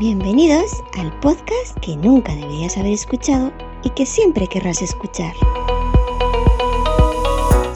Bienvenidos 0.00 0.82
al 0.98 1.12
podcast 1.20 1.78
que 1.82 1.94
nunca 1.94 2.34
deberías 2.34 2.78
haber 2.78 2.94
escuchado 2.94 3.52
y 3.84 3.90
que 3.90 4.06
siempre 4.06 4.46
querrás 4.46 4.80
escuchar. 4.80 5.34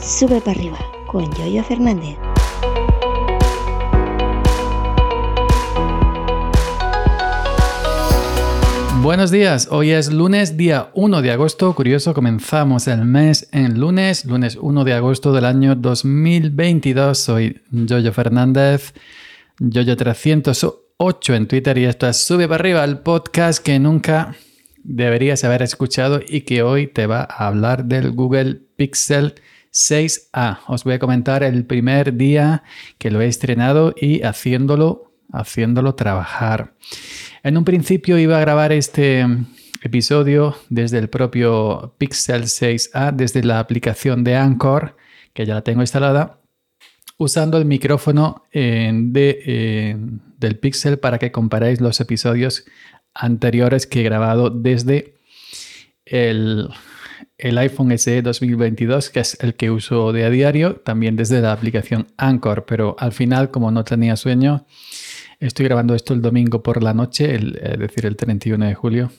Sube 0.01 0.41
para 0.41 0.57
arriba 0.57 0.79
con 1.05 1.31
Yoyo 1.35 1.63
Fernández. 1.63 2.17
Buenos 9.03 9.29
días, 9.29 9.67
hoy 9.69 9.91
es 9.91 10.11
lunes, 10.11 10.57
día 10.57 10.89
1 10.95 11.21
de 11.21 11.29
agosto. 11.31 11.75
Curioso, 11.75 12.15
comenzamos 12.15 12.87
el 12.87 13.05
mes 13.05 13.47
en 13.51 13.79
lunes, 13.79 14.25
lunes 14.25 14.57
1 14.59 14.83
de 14.83 14.93
agosto 14.93 15.31
del 15.31 15.45
año 15.45 15.75
2022. 15.75 17.19
Soy 17.19 17.61
Yoyo 17.69 18.11
Fernández, 18.13 18.95
Yoyo308 20.97 21.35
en 21.35 21.47
Twitter 21.47 21.77
y 21.77 21.85
esto 21.85 22.07
es 22.07 22.17
Sube 22.17 22.47
para 22.47 22.61
arriba, 22.61 22.83
el 22.83 22.99
podcast 22.99 23.61
que 23.61 23.79
nunca 23.79 24.35
deberías 24.83 25.43
haber 25.43 25.61
escuchado 25.61 26.21
y 26.25 26.41
que 26.41 26.63
hoy 26.63 26.87
te 26.87 27.05
va 27.05 27.27
a 27.29 27.47
hablar 27.47 27.85
del 27.85 28.11
Google 28.11 28.61
Pixel 28.77 29.35
6A. 29.73 30.59
Os 30.67 30.85
voy 30.85 30.93
a 30.93 30.99
comentar 30.99 31.43
el 31.43 31.65
primer 31.65 32.15
día 32.15 32.63
que 32.97 33.11
lo 33.11 33.21
he 33.21 33.27
estrenado 33.27 33.93
y 33.99 34.21
haciéndolo, 34.23 35.11
haciéndolo 35.33 35.95
trabajar. 35.95 36.75
En 37.43 37.57
un 37.57 37.65
principio 37.65 38.17
iba 38.17 38.37
a 38.37 38.41
grabar 38.41 38.71
este 38.71 39.25
episodio 39.81 40.55
desde 40.69 40.99
el 40.99 41.09
propio 41.09 41.93
Pixel 41.97 42.43
6a, 42.43 43.11
desde 43.11 43.43
la 43.43 43.59
aplicación 43.59 44.23
de 44.23 44.37
Anchor, 44.37 44.95
que 45.33 45.45
ya 45.45 45.55
la 45.55 45.61
tengo 45.61 45.81
instalada, 45.81 46.39
usando 47.17 47.57
el 47.57 47.65
micrófono 47.65 48.43
de, 48.51 49.97
del 50.37 50.59
Pixel 50.59 50.99
para 50.99 51.17
que 51.17 51.31
comparéis 51.31 51.81
los 51.81 51.99
episodios 51.99 52.65
anteriores 53.13 53.87
que 53.87 54.01
he 54.01 54.03
grabado 54.03 54.49
desde 54.49 55.15
el, 56.05 56.69
el 57.37 57.57
iPhone 57.57 57.97
SE 57.97 58.21
2022, 58.21 59.09
que 59.09 59.21
es 59.21 59.37
el 59.41 59.55
que 59.55 59.71
uso 59.71 60.11
de 60.11 60.25
a 60.25 60.29
diario, 60.29 60.75
también 60.77 61.15
desde 61.15 61.41
la 61.41 61.53
aplicación 61.53 62.07
Anchor, 62.17 62.65
pero 62.65 62.95
al 62.99 63.13
final, 63.13 63.51
como 63.51 63.71
no 63.71 63.83
tenía 63.83 64.15
sueño, 64.15 64.65
Estoy 65.39 65.65
grabando 65.65 65.95
esto 65.95 66.13
el 66.13 66.21
domingo 66.21 66.63
por 66.63 66.81
la 66.81 66.93
noche, 66.93 67.35
es 67.35 67.79
decir, 67.79 68.05
el 68.05 68.15
31 68.15 68.65
de 68.65 68.73
julio. 68.73 69.11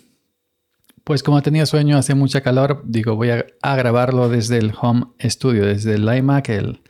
Pues 1.05 1.23
como 1.23 1.41
tenía 1.43 1.67
sueño, 1.67 1.97
hace 1.99 2.15
mucha 2.15 2.41
calor, 2.41 2.83
digo, 2.85 3.15
voy 3.15 3.31
a, 3.31 3.77
grabarlo 3.77 4.29
desde 4.29 4.59
el 4.59 4.73
Home 4.81 5.07
Studio, 5.23 5.65
desde 5.67 5.95
el 5.95 6.03
iMac, 6.03 6.49
el, 6.49 6.81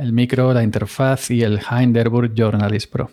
el 0.00 0.14
micro, 0.14 0.54
la 0.54 0.62
interfaz 0.62 1.30
y 1.30 1.42
el 1.42 1.60
Hinderburg 1.60 2.32
Journalist 2.34 2.90
Pro. 2.90 3.10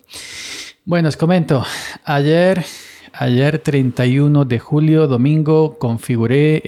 Bueno, 0.85 1.09
os 1.09 1.17
comento, 1.17 1.65
ayer, 2.05 2.63
ayer 3.11 3.59
31 3.59 4.45
de 4.45 4.57
julio, 4.57 5.05
domingo, 5.05 5.77
configuré, 5.77 6.61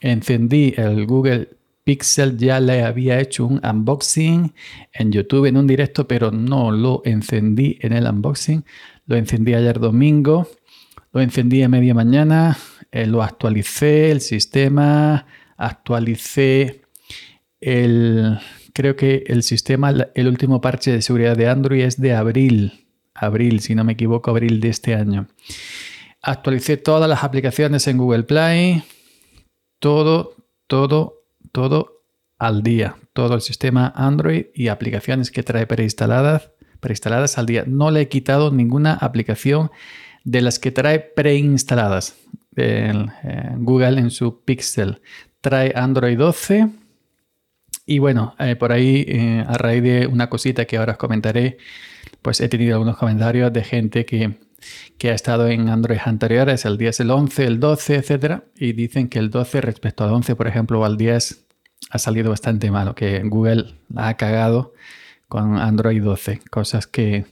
encendí 0.00 0.74
el 0.76 1.06
Google 1.06 1.48
Pixel 1.82 2.38
ya 2.38 2.60
le 2.60 2.84
había 2.84 3.20
hecho 3.20 3.44
un 3.44 3.60
unboxing 3.62 4.54
en 4.92 5.12
YouTube 5.12 5.46
en 5.46 5.56
un 5.56 5.66
directo, 5.66 6.06
pero 6.06 6.30
no 6.30 6.70
lo 6.70 7.02
encendí 7.04 7.78
en 7.80 7.92
el 7.92 8.06
unboxing. 8.06 8.64
Lo 9.06 9.16
encendí 9.16 9.54
ayer 9.54 9.78
domingo, 9.80 10.48
lo 11.12 11.20
encendí 11.20 11.62
a 11.62 11.68
media 11.68 11.94
mañana, 11.94 12.56
eh, 12.90 13.06
lo 13.06 13.22
actualicé 13.22 14.12
el 14.12 14.22
sistema, 14.22 15.26
actualicé 15.58 16.82
el, 17.60 18.38
creo 18.74 18.96
que 18.96 19.24
el 19.26 19.42
sistema, 19.42 19.94
el 20.14 20.28
último 20.28 20.60
parche 20.60 20.92
de 20.92 21.00
seguridad 21.00 21.38
de 21.38 21.48
Android 21.48 21.84
es 21.84 21.98
de 21.98 22.12
abril, 22.12 22.86
abril, 23.14 23.60
si 23.60 23.74
no 23.74 23.84
me 23.84 23.94
equivoco, 23.94 24.30
abril 24.30 24.60
de 24.60 24.68
este 24.68 24.94
año. 24.94 25.26
Actualicé 26.20 26.76
todas 26.76 27.08
las 27.08 27.24
aplicaciones 27.24 27.86
en 27.86 27.96
Google 27.96 28.24
Play, 28.24 28.82
todo, 29.78 30.36
todo 30.66 31.24
todo 31.54 32.02
al 32.40 32.64
día, 32.64 32.96
todo 33.12 33.36
el 33.36 33.40
sistema 33.40 33.92
Android 33.94 34.46
y 34.54 34.68
aplicaciones 34.68 35.30
que 35.30 35.44
trae 35.44 35.68
preinstaladas, 35.68 36.50
preinstaladas 36.80 37.38
al 37.38 37.46
día. 37.46 37.64
No 37.66 37.92
le 37.92 38.02
he 38.02 38.08
quitado 38.08 38.50
ninguna 38.50 38.94
aplicación 38.94 39.70
de 40.24 40.40
las 40.40 40.58
que 40.58 40.72
trae 40.72 40.98
preinstaladas. 40.98 42.16
en 42.56 43.10
Google 43.64 44.00
en 44.00 44.10
su 44.10 44.42
Pixel 44.44 45.00
trae 45.40 45.72
Android 45.76 46.18
12. 46.18 46.68
Y 47.86 47.98
bueno, 47.98 48.34
eh, 48.38 48.56
por 48.56 48.72
ahí, 48.72 49.04
eh, 49.06 49.44
a 49.46 49.58
raíz 49.58 49.82
de 49.82 50.06
una 50.06 50.30
cosita 50.30 50.64
que 50.64 50.78
ahora 50.78 50.92
os 50.92 50.98
comentaré, 50.98 51.58
pues 52.22 52.40
he 52.40 52.48
tenido 52.48 52.74
algunos 52.74 52.96
comentarios 52.96 53.52
de 53.52 53.62
gente 53.62 54.06
que, 54.06 54.38
que 54.98 55.10
ha 55.10 55.14
estado 55.14 55.48
en 55.48 55.68
Android 55.68 55.98
anteriores, 56.04 56.64
el 56.64 56.78
10, 56.78 57.00
el 57.00 57.10
11, 57.10 57.44
el 57.44 57.60
12, 57.60 57.96
etc. 57.96 58.42
Y 58.56 58.72
dicen 58.72 59.08
que 59.08 59.18
el 59.18 59.30
12 59.30 59.60
respecto 59.60 60.04
al 60.04 60.12
11, 60.12 60.36
por 60.36 60.46
ejemplo, 60.46 60.80
o 60.80 60.84
al 60.84 60.96
10, 60.96 61.46
ha 61.90 61.98
salido 61.98 62.30
bastante 62.30 62.70
malo, 62.70 62.94
que 62.94 63.22
Google 63.22 63.74
la 63.88 64.08
ha 64.08 64.16
cagado 64.16 64.72
con 65.28 65.58
Android 65.58 66.02
12, 66.02 66.40
cosas 66.50 66.86
que 66.86 67.26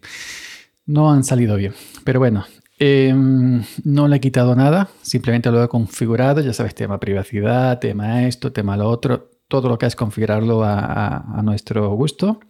no 0.87 1.13
han 1.13 1.25
salido 1.25 1.57
bien. 1.57 1.75
Pero 2.05 2.19
bueno, 2.21 2.45
em, 2.79 3.63
no 3.85 4.09
le 4.09 4.17
he 4.17 4.21
quitado 4.21 4.55
nada, 4.55 4.89
simplemente 5.03 5.51
lo 5.51 5.63
he 5.63 5.69
configurado, 5.69 6.41
ya 6.41 6.53
sabes, 6.53 6.75
tema 6.75 7.01
privacidad, 7.01 7.79
tema 7.79 8.27
esto, 8.27 8.53
tema 8.53 8.77
lo 8.77 8.89
otro, 8.89 9.31
todo 9.53 9.69
lo 9.69 9.77
que 9.77 9.85
es 9.85 9.97
configurarlo 9.97 10.65
a, 10.65 11.43
nuestro 11.45 11.95
gusto. 11.95 12.41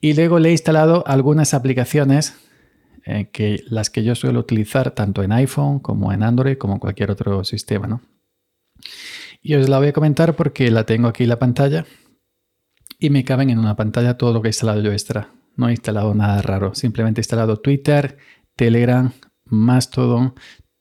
Y 0.00 0.14
luego 0.14 0.38
le 0.38 0.48
he 0.48 0.52
instalado 0.52 1.04
algunas 1.06 1.52
aplicaciones 1.52 2.34
eh, 3.04 3.28
que 3.30 3.62
las 3.68 3.90
que 3.90 4.02
yo 4.02 4.14
suelo 4.14 4.40
utilizar 4.40 4.92
tanto 4.92 5.22
en 5.22 5.32
iPhone 5.32 5.80
como 5.80 6.14
en 6.14 6.22
Android 6.22 6.56
como 6.56 6.80
cualquier 6.80 7.10
otro 7.10 7.44
sistema, 7.44 7.86
¿no? 7.86 8.00
Y 9.42 9.54
os 9.54 9.68
la 9.68 9.78
voy 9.78 9.88
a 9.88 9.92
comentar 9.92 10.34
porque 10.34 10.70
la 10.70 10.84
tengo 10.84 11.08
aquí 11.08 11.24
en 11.24 11.28
la 11.28 11.38
pantalla 11.38 11.84
y 12.98 13.10
me 13.10 13.22
caben 13.22 13.50
en 13.50 13.58
una 13.58 13.76
pantalla 13.76 14.16
todo 14.16 14.32
lo 14.32 14.40
que 14.40 14.48
he 14.48 14.54
instalado 14.56 14.80
yo 14.80 14.92
extra. 14.92 15.28
No 15.56 15.68
he 15.68 15.72
instalado 15.72 16.14
nada 16.14 16.40
raro, 16.40 16.74
simplemente 16.74 17.20
he 17.20 17.22
instalado 17.22 17.58
Twitter, 17.58 18.16
Telegram, 18.56 19.12
Mastodon, 19.44 20.32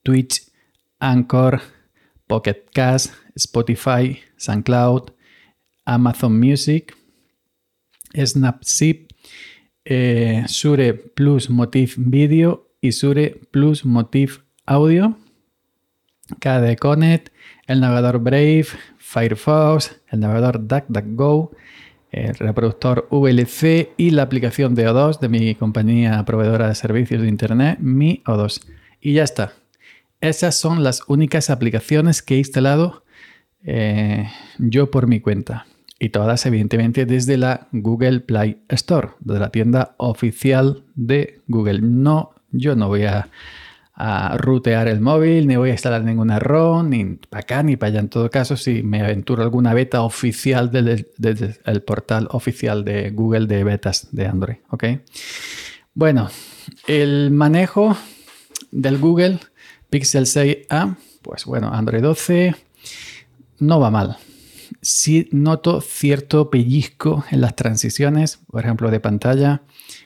Twitch, 0.03 0.53
Anchor, 0.99 1.59
Pocket 2.27 2.63
Cast, 2.73 3.13
Spotify, 3.35 4.19
SoundCloud, 4.37 5.18
Amazon 5.85 6.39
Music, 6.39 6.95
Snapseed, 8.13 9.07
eh, 9.85 10.43
Sure 10.47 10.93
Plus 10.93 11.49
Motif 11.49 11.95
Video 11.97 12.67
y 12.81 12.91
Sure 12.91 13.39
Plus 13.51 13.85
Motif 13.85 14.41
Audio, 14.65 15.17
KD 16.39 16.77
Connect, 16.77 17.29
el 17.67 17.79
navegador 17.79 18.19
Brave, 18.19 18.67
Firefox, 18.97 20.01
el 20.09 20.19
navegador 20.19 20.67
DuckDuckGo, 20.67 21.51
el 22.11 22.35
reproductor 22.35 23.07
VLC 23.11 23.93
y 23.97 24.11
la 24.11 24.23
aplicación 24.23 24.75
de 24.75 24.87
O2 24.87 25.19
de 25.19 25.29
mi 25.29 25.55
compañía 25.55 26.23
proveedora 26.25 26.67
de 26.67 26.75
servicios 26.75 27.21
de 27.21 27.27
Internet, 27.27 27.79
mi 27.79 28.21
O2. 28.25 28.61
Y 29.01 29.13
ya 29.13 29.23
está. 29.23 29.53
Esas 30.21 30.55
son 30.55 30.83
las 30.83 31.03
únicas 31.07 31.49
aplicaciones 31.49 32.21
que 32.21 32.35
he 32.35 32.37
instalado 32.39 33.03
eh, 33.63 34.27
yo 34.57 34.91
por 34.91 35.07
mi 35.07 35.19
cuenta. 35.19 35.65
Y 35.99 36.09
todas, 36.09 36.45
evidentemente, 36.45 37.05
desde 37.05 37.37
la 37.37 37.67
Google 37.71 38.21
Play 38.21 38.61
Store, 38.69 39.09
de 39.19 39.39
la 39.39 39.49
tienda 39.49 39.95
oficial 39.97 40.83
de 40.95 41.41
Google. 41.47 41.81
No, 41.81 42.31
yo 42.51 42.75
no 42.75 42.87
voy 42.87 43.03
a 43.03 43.29
a 43.99 44.37
rutear 44.37 44.87
el 44.87 45.01
móvil, 45.01 45.45
ni 45.45 45.57
voy 45.57 45.71
a 45.71 45.73
instalar 45.73 46.05
ninguna 46.05 46.39
ROM, 46.39 46.89
ni 46.89 47.03
para 47.29 47.41
acá 47.41 47.63
ni 47.63 47.75
para 47.75 47.89
allá. 47.89 47.99
En 47.99 48.07
todo 48.07 48.29
caso, 48.29 48.55
si 48.55 48.81
me 48.81 49.01
aventuro 49.01 49.43
alguna 49.43 49.73
beta 49.73 50.03
oficial 50.03 50.71
desde, 50.71 51.59
el 51.65 51.81
portal 51.81 52.29
oficial 52.31 52.85
de 52.85 53.11
Google 53.11 53.45
de 53.45 53.65
betas 53.65 54.07
de 54.13 54.25
Android. 54.25 54.55
¿ok? 54.69 54.85
Bueno, 55.93 56.29
el 56.87 57.31
manejo 57.31 57.97
del 58.71 58.99
Google 58.99 59.39
Pixel 59.89 60.23
6a, 60.23 60.95
pues 61.21 61.43
bueno, 61.43 61.69
Android 61.73 62.01
12 62.01 62.55
no 63.59 63.81
va 63.81 63.91
mal. 63.91 64.15
Sí 64.81 65.29
noto 65.31 65.81
cierto 65.81 66.49
pellizco 66.49 67.25
en 67.31 67.41
las 67.41 67.55
transiciones, 67.55 68.39
por 68.49 68.63
ejemplo, 68.63 68.91
de 68.91 68.99
pantalla 68.99 69.61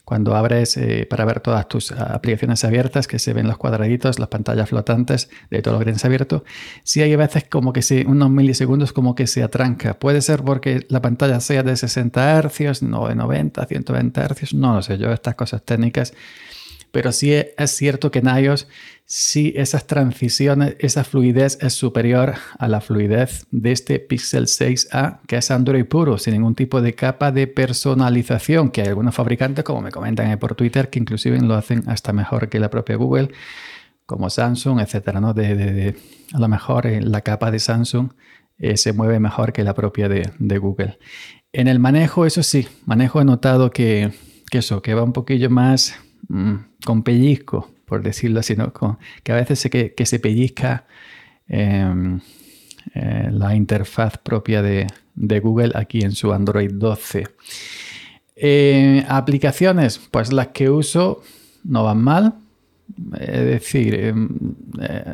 cuando 0.06 0.36
abres 0.36 0.75
eh, 0.77 1.07
para 1.10 1.25
ver 1.25 1.39
todas 1.39 1.68
tus 1.68 1.92
aplicaciones 1.92 2.63
abiertas, 2.65 3.07
que 3.07 3.19
se 3.19 3.33
ven 3.33 3.48
los 3.48 3.57
cuadraditos, 3.57 4.19
las 4.19 4.27
pantallas 4.30 4.69
flotantes 4.69 5.30
de 5.50 5.62
todo 5.62 5.75
lo 5.75 5.80
que 5.80 5.86
tienes 5.86 6.04
abierto, 6.04 6.44
sí 6.83 7.01
hay 7.01 7.15
veces 7.15 7.45
como 7.50 7.71
que 7.74 7.81
se, 7.81 8.06
unos 8.06 8.30
milisegundos 8.30 8.92
como 8.92 9.15
que 9.15 9.27
se 9.27 9.44
atranca. 9.44 9.98
Puede 10.00 10.21
ser 10.21 10.44
porque 10.44 10.86
la 10.89 11.01
pantalla 11.01 11.39
sea 11.39 11.63
de 11.63 11.75
60 11.77 12.42
Hz, 12.42 12.83
no 12.83 13.07
de 13.07 13.16
90, 13.16 13.66
120 13.66 14.21
Hz, 14.21 14.54
no 14.54 14.75
lo 14.75 14.81
sé 14.81 14.98
yo, 14.98 15.12
estas 15.12 15.36
cosas 15.36 15.63
técnicas. 15.63 16.13
Pero 16.94 17.12
sí 17.12 17.34
es 17.34 17.72
cierto 17.72 18.12
que 18.12 18.19
en 18.19 18.28
iOS 18.28 18.68
sí 19.04 19.51
esas 19.56 19.88
transiciones, 19.88 20.75
esa 20.78 21.04
fluidez 21.04 21.57
es 21.60 21.74
superior 21.74 22.36
a 22.60 22.68
la 22.68 22.81
fluidez 22.81 23.48
de 23.50 23.72
este 23.72 23.98
Pixel 23.98 24.45
6a, 24.45 25.18
que 25.25 25.38
es 25.38 25.50
Android 25.50 25.86
puro, 25.86 26.19
sin 26.19 26.34
ningún 26.34 26.54
tipo 26.54 26.84
de 26.84 26.94
capa 26.94 27.31
de 27.31 27.48
personalización, 27.48 28.69
que 28.69 28.84
hay 28.84 28.90
algunos 28.90 29.16
fabricantes, 29.16 29.63
como 29.63 29.81
me 29.81 29.90
comentan 29.90 30.38
por 30.38 30.54
Twitter, 30.54 30.92
que 30.92 31.00
inclusive 31.00 31.42
lo 31.42 31.56
hacen 31.56 31.84
hasta 31.88 32.13
mejor 32.13 32.48
que 32.48 32.60
la 32.60 32.69
propia 32.69 32.95
Google, 32.95 33.31
como 34.06 34.30
Samsung, 34.30 34.80
etcétera, 34.80 35.19
¿no? 35.19 35.34
De, 35.34 35.95
a 36.31 36.38
lo 36.38 36.48
mejor 36.48 36.86
eh, 36.86 37.01
la 37.01 37.22
capa 37.22 37.50
de 37.50 37.57
Samsung 37.57 38.12
eh, 38.60 38.78
se 38.78 38.94
mueve 38.94 39.19
mejor 39.19 39.51
que 39.51 39.63
la 39.63 39.74
propia 39.74 40.10
de, 40.10 40.57
Google. 40.60 41.00
En 41.54 41.68
el 41.68 41.80
manejo, 41.80 42.28
eso 42.28 42.44
sí, 42.44 42.68
manejo 42.86 43.19
he 43.19 43.25
notado 43.25 43.72
que, 43.72 44.12
eso, 44.51 44.84
que 44.84 44.94
va 44.94 45.01
un 45.01 45.13
poquillo 45.13 45.50
más 45.50 45.95
mm, 46.27 46.55
con 46.85 47.03
pellizco, 47.03 47.71
por 47.85 48.01
decirlo 48.03 48.39
así, 48.39 48.55
¿no? 48.55 48.73
que 49.23 49.31
a 49.31 49.35
veces 49.35 49.59
se, 49.59 49.69
que, 49.69 50.05
se 50.05 50.19
pellizca 50.19 50.85
em, 51.47 52.19
eh, 52.93 53.29
la 53.31 53.55
interfaz 53.55 54.17
propia 54.17 54.61
de, 54.61 54.87
Google 55.15 55.71
aquí 55.75 56.01
en 56.01 56.13
su 56.13 56.33
Android 56.33 56.71
12. 56.73 57.27
aplicaciones, 59.07 59.99
pues 60.11 60.33
las 60.33 60.47
que 60.47 60.69
uso 60.69 61.21
no 61.63 61.83
van 61.83 62.01
mal. 62.01 62.33
Es 63.19 63.45
decir, 63.45 63.95
em, 63.95 64.29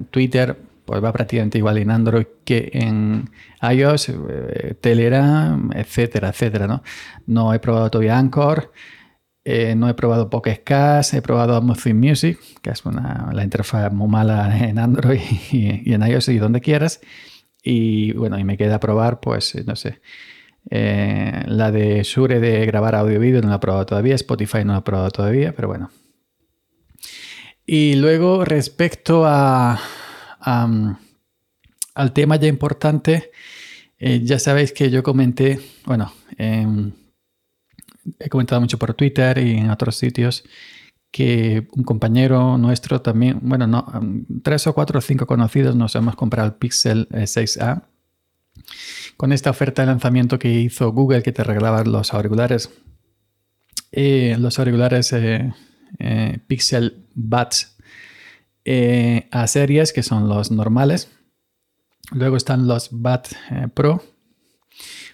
Twitter 0.09 0.57
pues 0.89 1.03
va 1.03 1.13
prácticamente 1.13 1.59
igual 1.59 1.77
en 1.77 1.91
Android 1.91 2.25
que 2.43 2.71
en 2.73 3.29
iOS, 3.61 4.09
eh, 4.09 4.73
Telegram, 4.81 5.69
etcétera, 5.75 6.29
etcétera, 6.29 6.65
¿no? 6.65 6.81
No 7.27 7.53
he 7.53 7.59
probado 7.59 7.91
todavía 7.91 8.17
Anchor, 8.17 8.71
eh, 9.51 9.73
no 9.73 9.89
he 9.89 9.95
probado 9.95 10.29
Pocket 10.29 10.61
Cast, 10.63 11.15
he 11.15 11.23
probado 11.23 11.55
Amazon 11.55 11.97
Music, 11.99 12.37
que 12.61 12.69
es 12.69 12.85
una, 12.85 13.31
la 13.33 13.43
interfaz 13.43 13.91
muy 13.91 14.07
mala 14.07 14.55
en 14.59 14.77
Android 14.77 15.19
y, 15.51 15.91
en 15.91 16.05
iOS 16.05 16.29
y 16.29 16.37
donde 16.37 16.61
quieras. 16.61 17.01
Y 17.63 18.13
bueno, 18.13 18.37
y 18.37 18.43
me 18.43 18.57
queda 18.57 18.79
probar, 18.79 19.19
pues, 19.19 19.55
no 19.65 19.75
sé, 19.75 20.01
eh, 20.69 21.45
la 21.47 21.71
de 21.71 22.03
Shure 22.03 22.39
de 22.39 22.63
grabar 22.67 22.93
audio 22.93 23.15
y 23.15 23.17
vídeo 23.17 23.41
no 23.41 23.49
la 23.49 23.55
he 23.55 23.59
probado 23.59 23.87
todavía, 23.87 24.13
Spotify 24.13 24.63
no 24.63 24.73
la 24.73 24.79
he 24.79 24.83
probado 24.83 25.09
todavía, 25.09 25.55
pero 25.55 25.67
bueno. 25.67 25.89
Y 27.65 27.95
luego 27.95 28.45
respecto 28.45 29.23
a, 29.25 29.79
al 30.41 32.13
tema 32.13 32.35
ya 32.35 32.47
importante, 32.47 33.31
eh, 33.97 34.21
ya 34.23 34.37
sabéis 34.37 34.73
que 34.73 34.91
yo 34.91 35.01
comenté, 35.01 35.59
bueno, 35.85 36.13
em, 36.37 36.91
he 38.19 38.29
comentado 38.29 38.61
mucho 38.61 38.77
por 38.77 38.93
Twitter 38.93 39.37
y 39.37 39.57
en 39.57 39.69
otros 39.69 39.95
sitios 39.95 40.43
que 41.11 41.67
un 41.73 41.83
compañero 41.83 42.57
nuestro 42.57 43.01
también, 43.01 43.39
bueno, 43.41 43.65
no, 43.65 43.85
tres 44.43 44.67
o 44.67 44.73
cuatro 44.73 44.99
o 44.99 45.01
cinco 45.01 45.25
conocidos 45.25 45.75
nos 45.75 45.95
hemos 45.95 46.15
comprado 46.15 46.47
el 46.47 46.53
Pixel 46.53 47.09
6A 47.09 47.77
eh, 47.77 48.61
con 49.17 49.31
esta 49.33 49.49
oferta 49.49 49.81
de 49.81 49.87
lanzamiento 49.87 50.37
que 50.37 50.51
hizo 50.51 50.91
Google 50.91 51.23
que 51.23 51.31
te 51.31 51.43
regalaba 51.43 51.83
los 51.83 52.13
auriculares, 52.13 52.69
eh, 53.91 54.37
los 54.39 54.59
auriculares 54.59 55.13
Pixel 56.47 57.07
Buds 57.15 57.79
eh, 58.71 59.27
a 59.31 59.47
series, 59.47 59.93
que 59.93 60.03
son 60.03 60.27
los 60.27 60.51
normales. 60.51 61.09
Luego 62.11 62.37
están 62.37 62.67
los 62.67 62.91
eh, 62.91 63.67
Pro. 63.73 64.03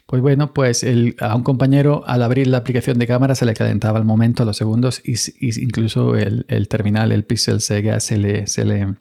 Pues 0.05 0.21
bueno, 0.21 0.53
pues 0.53 0.85
a 1.19 1.35
un 1.35 1.43
compañero 1.43 2.03
al 2.05 2.21
abrir 2.21 2.47
la 2.47 2.57
aplicación 2.57 2.99
de 2.99 3.07
cámara 3.07 3.33
se 3.33 3.45
le 3.45 3.55
calentaba 3.55 3.97
el 3.97 4.05
momento, 4.05 4.45
los 4.45 4.55
segundos, 4.55 5.01
y, 5.03 5.15
incluso 5.61 6.15
el, 6.15 6.67
terminal, 6.67 7.11
el 7.11 7.23
Pixel 7.23 7.59
Sega, 7.59 7.99
se 7.99 8.17
le, 8.17 8.45
se, 8.45 8.65
le, 8.65 8.95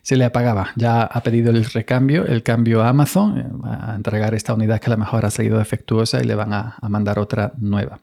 se 0.00 0.16
le 0.16 0.24
apagaba. 0.24 0.72
Ya 0.76 1.02
ha 1.02 1.22
pedido 1.22 1.50
el 1.50 1.66
recambio, 1.66 2.24
el 2.24 2.42
cambio 2.42 2.82
a 2.82 2.88
Amazon, 2.88 3.38
eh, 3.38 3.46
a 3.64 3.94
entregar 3.94 4.34
esta 4.34 4.54
unidad 4.54 4.80
que 4.80 4.86
a 4.86 4.94
lo 4.94 4.98
mejor 4.98 5.26
ha 5.26 5.30
salido 5.30 5.58
defectuosa 5.58 6.22
y 6.22 6.24
le 6.24 6.34
van 6.34 6.54
a 6.54 6.78
mandar 6.88 7.18
otra 7.18 7.52
nueva. 7.58 8.00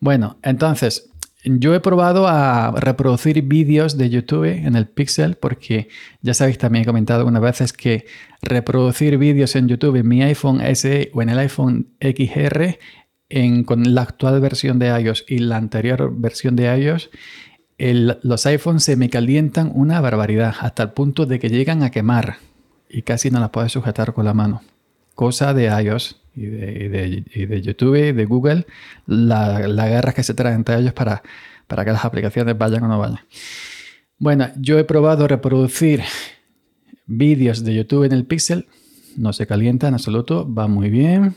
Bueno, 0.00 0.36
entonces, 0.42 1.09
yo 1.44 1.74
he 1.74 1.80
probado 1.80 2.28
a 2.28 2.72
reproducir 2.72 3.42
vídeos 3.42 3.96
de 3.96 4.10
YouTube 4.10 4.44
en 4.44 4.76
el 4.76 4.88
Pixel 4.88 5.36
porque 5.36 5.88
ya 6.20 6.34
sabéis, 6.34 6.58
también 6.58 6.82
he 6.82 6.86
comentado 6.86 7.20
algunas 7.20 7.42
veces 7.42 7.72
que 7.72 8.06
reproducir 8.42 9.16
vídeos 9.16 9.56
en 9.56 9.68
YouTube 9.68 9.96
en 9.96 10.08
mi 10.08 10.22
iPhone 10.22 10.60
SE 10.74 11.10
o 11.14 11.22
en 11.22 11.28
el 11.30 11.38
iPhone 11.38 11.88
XR 12.00 12.78
con 13.64 13.94
la 13.94 14.02
actual 14.02 14.40
versión 14.40 14.78
de 14.78 14.88
iOS 14.88 15.24
y 15.28 15.38
la 15.38 15.56
anterior 15.56 16.12
versión 16.12 16.56
de 16.56 16.76
iOS, 16.76 17.10
los 17.78 18.46
iPhones 18.46 18.82
se 18.82 18.96
me 18.96 19.08
calientan 19.08 19.70
una 19.74 20.00
barbaridad 20.00 20.54
hasta 20.60 20.82
el 20.82 20.90
punto 20.90 21.26
de 21.26 21.38
que 21.38 21.48
llegan 21.48 21.82
a 21.82 21.90
quemar 21.90 22.38
y 22.88 23.02
casi 23.02 23.30
no 23.30 23.40
las 23.40 23.50
puedes 23.50 23.72
sujetar 23.72 24.12
con 24.12 24.24
la 24.24 24.34
mano. 24.34 24.62
Cosa 25.20 25.52
de 25.52 25.66
iOS 25.66 26.18
y 26.34 26.46
de, 26.46 27.60
YouTube 27.60 27.94
y 27.94 28.12
de 28.12 28.24
Google, 28.24 28.64
la, 29.04 29.68
la, 29.68 29.86
guerra 29.86 30.14
que 30.14 30.22
se 30.22 30.32
trae 30.32 30.54
entre 30.54 30.78
ellos 30.78 30.94
para, 30.94 31.22
para 31.66 31.84
que 31.84 31.92
las 31.92 32.06
aplicaciones 32.06 32.56
vayan 32.56 32.84
o 32.84 32.88
no 32.88 32.98
vayan. 32.98 33.20
Bueno, 34.16 34.48
yo 34.56 34.78
he 34.78 34.84
probado 34.84 35.28
reproducir 35.28 36.00
vídeos 37.04 37.62
de 37.64 37.74
YouTube 37.74 38.04
en 38.04 38.12
el 38.12 38.24
Pixel, 38.24 38.66
no 39.18 39.34
se 39.34 39.46
calienta 39.46 39.88
en 39.88 39.92
absoluto, 39.92 40.50
va 40.50 40.68
muy 40.68 40.88
bien. 40.88 41.34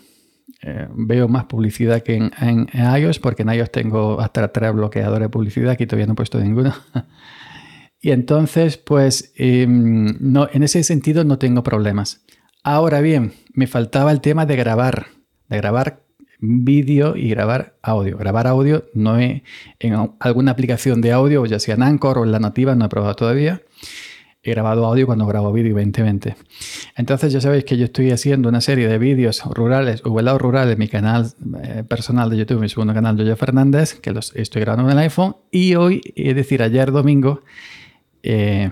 Eh, 0.62 0.88
veo 0.96 1.28
más 1.28 1.44
publicidad 1.44 2.04
que 2.04 2.16
en, 2.16 2.70
iOS, 2.74 3.20
porque 3.20 3.42
en 3.42 3.50
iOS 3.50 3.70
tengo 3.70 4.22
hasta 4.22 4.48
tres 4.48 4.74
bloqueadores 4.74 5.26
de 5.26 5.30
publicidad, 5.30 5.72
aquí 5.72 5.86
todavía 5.88 6.06
no 6.06 6.14
he 6.14 6.16
puesto 6.16 6.40
ninguno. 6.40 6.74
y 8.00 8.12
entonces, 8.12 8.78
pues, 8.78 9.34
em, 9.36 10.16
no, 10.22 10.48
en 10.54 10.64
ese 10.64 10.82
sentido 10.84 11.26
no 11.26 11.38
tengo 11.38 11.64
problemas. 11.64 12.24
Ahora 12.66 13.02
bien, 13.02 13.34
me 13.54 13.68
faltaba 13.68 14.14
el 14.14 14.22
tema 14.22 14.46
de 14.46 14.56
grabar, 14.56 15.08
de 15.50 15.58
grabar 15.58 16.00
vídeo 16.40 17.18
y 17.18 17.30
grabar 17.30 17.76
audio. 17.82 18.18
Grabar 18.18 18.48
audio 18.48 18.86
no 18.94 19.20
he, 19.20 19.44
en 19.80 20.12
alguna 20.22 20.52
aplicación 20.52 21.02
de 21.02 21.12
audio, 21.12 21.46
ya 21.46 21.60
sea 21.60 21.76
en 21.76 21.84
Anchor 21.84 22.20
o 22.20 22.24
en 22.24 22.32
la 22.32 22.40
nativa, 22.40 22.74
no 22.74 22.86
he 22.86 22.90
probado 22.90 23.16
todavía. 23.16 23.62
He 24.44 24.52
grabado 24.52 24.86
audio 24.86 25.06
cuando 25.06 25.26
grabo 25.26 25.52
vídeo 25.52 25.74
2020. 25.74 26.38
Entonces 26.96 27.34
ya 27.34 27.42
sabéis 27.42 27.66
que 27.66 27.76
yo 27.76 27.84
estoy 27.84 28.12
haciendo 28.12 28.48
una 28.48 28.62
serie 28.62 28.88
de 28.88 28.98
vídeos 28.98 29.44
rurales 29.44 30.02
velados 30.04 30.42
rurales 30.42 30.74
en 30.74 30.80
mi 30.80 30.88
canal 30.88 31.34
eh, 31.64 31.84
personal 31.86 32.30
de 32.30 32.38
YouTube, 32.38 32.62
mi 32.62 32.70
segundo 32.70 32.94
canal, 32.94 33.18
Yoyo 33.18 33.36
Fernández, 33.36 33.96
que 33.96 34.12
los 34.12 34.34
estoy 34.38 34.62
grabando 34.62 34.90
en 34.90 34.98
el 34.98 35.04
iPhone. 35.04 35.36
Y 35.52 35.76
hoy, 35.76 36.02
es 36.16 36.34
decir, 36.34 36.64
ayer 36.64 36.94
domingo, 36.94 37.44
eh, 38.22 38.72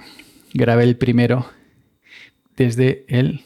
grabé 0.53 0.83
el 0.83 0.95
primero 0.95 1.45
desde 2.57 3.05
el, 3.07 3.43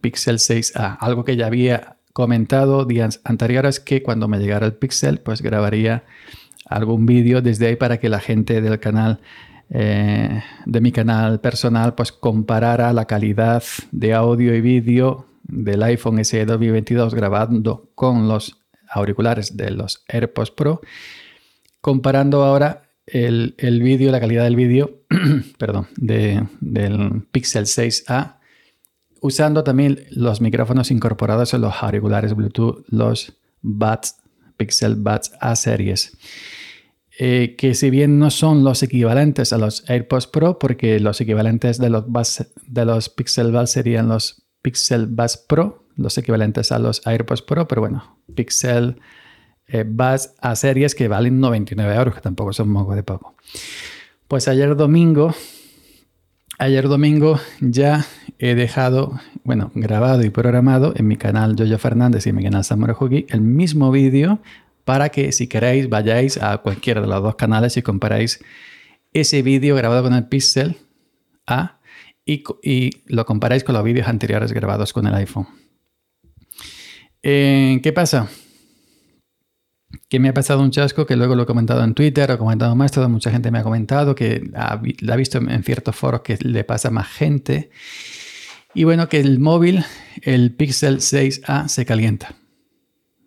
Pixel 0.00 0.38
6a. 0.38 0.96
Algo 1.00 1.24
que 1.24 1.36
ya 1.36 1.46
había 1.46 1.96
comentado 2.12 2.84
días 2.84 3.20
anteriores 3.24 3.80
que 3.80 4.02
cuando 4.02 4.28
me 4.28 4.38
llegara 4.38 4.66
el 4.66 4.74
Pixel, 4.74 5.18
pues 5.20 5.42
grabaría 5.42 6.04
algún 6.64 7.06
vídeo 7.06 7.42
desde 7.42 7.68
ahí 7.68 7.76
para 7.76 7.98
que 7.98 8.08
la 8.08 8.20
gente 8.20 8.60
del 8.60 8.80
canal, 8.80 9.20
eh, 9.70 10.42
de 10.64 10.80
mi 10.80 10.92
canal 10.92 11.40
personal, 11.40 11.94
pues 11.94 12.12
comparara 12.12 12.92
la 12.92 13.04
calidad 13.04 13.62
de 13.92 14.14
audio 14.14 14.54
y 14.54 14.60
vídeo 14.60 15.26
del 15.42 15.82
iPhone 15.82 16.24
SE 16.24 16.44
2022 16.44 17.14
grabando 17.14 17.90
con 17.94 18.28
los 18.28 18.58
auriculares 18.88 19.56
de 19.56 19.70
los 19.70 20.04
AirPods 20.08 20.50
Pro, 20.50 20.80
comparando 21.80 22.44
ahora 22.44 22.82
el, 23.06 23.54
el 23.58 23.82
vídeo, 23.82 24.10
la 24.10 24.20
calidad 24.20 24.44
del 24.44 24.56
vídeo, 24.56 25.02
perdón, 25.58 25.86
del 25.96 27.22
Pixel 27.30 27.66
6a 27.66 28.35
usando 29.26 29.64
también 29.64 30.04
los 30.10 30.40
micrófonos 30.40 30.90
incorporados 30.90 31.52
en 31.52 31.62
los 31.62 31.74
auriculares 31.82 32.34
Bluetooth, 32.34 32.84
los 32.88 33.32
Buds, 33.60 34.16
Pixel 34.56 34.94
Buds 34.94 35.32
A 35.40 35.56
series. 35.56 36.16
Eh, 37.18 37.56
que 37.58 37.74
si 37.74 37.90
bien 37.90 38.18
no 38.18 38.30
son 38.30 38.62
los 38.62 38.82
equivalentes 38.82 39.52
a 39.52 39.58
los 39.58 39.88
AirPods 39.88 40.26
Pro, 40.28 40.58
porque 40.58 41.00
los 41.00 41.20
equivalentes 41.20 41.78
de 41.78 41.90
los, 41.90 42.04
de 42.66 42.84
los 42.84 43.08
Pixel 43.08 43.52
Buds 43.52 43.70
serían 43.70 44.08
los 44.08 44.46
Pixel 44.62 45.06
Buds 45.06 45.38
Pro, 45.38 45.84
los 45.96 46.16
equivalentes 46.18 46.70
a 46.72 46.78
los 46.78 47.04
AirPods 47.06 47.42
Pro, 47.42 47.66
pero 47.66 47.80
bueno, 47.80 48.18
Pixel 48.34 49.00
eh, 49.66 49.84
Buds 49.86 50.34
A 50.40 50.54
series 50.54 50.94
que 50.94 51.08
valen 51.08 51.40
99 51.40 51.94
euros, 51.94 52.14
que 52.14 52.20
tampoco 52.20 52.52
son 52.52 52.72
poco 52.72 52.94
de 52.94 53.02
poco. 53.02 53.34
Pues 54.28 54.46
ayer 54.46 54.76
domingo 54.76 55.34
Ayer 56.58 56.88
domingo 56.88 57.38
ya 57.60 58.06
he 58.38 58.54
dejado, 58.54 59.20
bueno, 59.44 59.70
grabado 59.74 60.24
y 60.24 60.30
programado 60.30 60.94
en 60.96 61.06
mi 61.06 61.16
canal 61.16 61.54
Jojo 61.58 61.76
Fernández 61.76 62.26
y 62.26 62.30
en 62.30 62.36
mi 62.36 62.44
canal 62.44 62.64
Hugi 62.98 63.26
el 63.28 63.42
mismo 63.42 63.90
vídeo 63.90 64.38
para 64.86 65.10
que 65.10 65.32
si 65.32 65.48
queréis 65.48 65.90
vayáis 65.90 66.38
a 66.38 66.56
cualquiera 66.58 67.02
de 67.02 67.08
los 67.08 67.22
dos 67.22 67.34
canales 67.36 67.76
y 67.76 67.82
comparáis 67.82 68.42
ese 69.12 69.42
vídeo 69.42 69.76
grabado 69.76 70.04
con 70.04 70.14
el 70.14 70.28
Pixel 70.28 70.76
A 71.46 71.78
y, 72.24 72.42
lo 73.04 73.26
comparáis 73.26 73.62
con 73.62 73.74
los 73.74 73.84
vídeos 73.84 74.08
anteriores 74.08 74.52
grabados 74.52 74.94
con 74.94 75.06
el 75.06 75.14
iPhone. 75.14 75.46
Eh, 77.22 77.80
¿Qué 77.82 77.92
pasa? 77.92 78.28
Que 80.08 80.20
me 80.20 80.28
ha 80.28 80.34
pasado 80.34 80.62
un 80.62 80.70
chasco 80.70 81.06
que 81.06 81.16
luego 81.16 81.34
lo 81.34 81.44
he 81.44 81.46
comentado 81.46 81.82
en 81.82 81.94
Twitter, 81.94 82.30
o 82.30 82.38
comentado 82.38 82.74
más, 82.76 82.92
toda 82.92 83.08
mucha 83.08 83.30
gente 83.30 83.50
me 83.50 83.58
ha 83.58 83.62
comentado 83.62 84.14
que 84.14 84.50
ha, 84.54 84.80
la 85.00 85.14
ha 85.14 85.16
visto 85.16 85.38
en 85.38 85.62
ciertos 85.62 85.96
foros 85.96 86.22
que 86.22 86.38
le 86.40 86.64
pasa 86.64 86.88
a 86.88 86.90
más 86.90 87.08
gente. 87.08 87.70
Y 88.74 88.84
bueno, 88.84 89.08
que 89.08 89.20
el 89.20 89.38
móvil, 89.38 89.84
el 90.22 90.54
Pixel 90.54 90.98
6A, 90.98 91.68
se 91.68 91.86
calienta. 91.86 92.34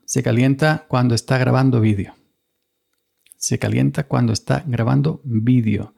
Se 0.05 0.21
calienta 0.23 0.85
cuando 0.87 1.15
está 1.15 1.37
grabando 1.37 1.81
vídeo. 1.81 2.15
Se 3.37 3.57
calienta 3.57 4.03
cuando 4.03 4.33
está 4.33 4.63
grabando 4.67 5.21
vídeo. 5.23 5.93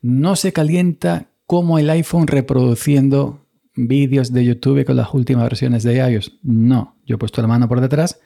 No 0.00 0.36
se 0.36 0.52
calienta 0.52 1.30
como 1.46 1.78
el 1.78 1.90
iPhone 1.90 2.26
reproduciendo 2.26 3.46
vídeos 3.74 4.32
de 4.32 4.44
YouTube 4.44 4.84
con 4.84 4.96
las 4.96 5.12
últimas 5.12 5.44
versiones 5.44 5.82
de 5.82 5.96
iOS. 5.96 6.38
No, 6.42 6.96
yo 7.04 7.16
he 7.16 7.18
puesto 7.18 7.42
la 7.42 7.48
mano 7.48 7.68
por 7.68 7.80
detrás 7.80 8.20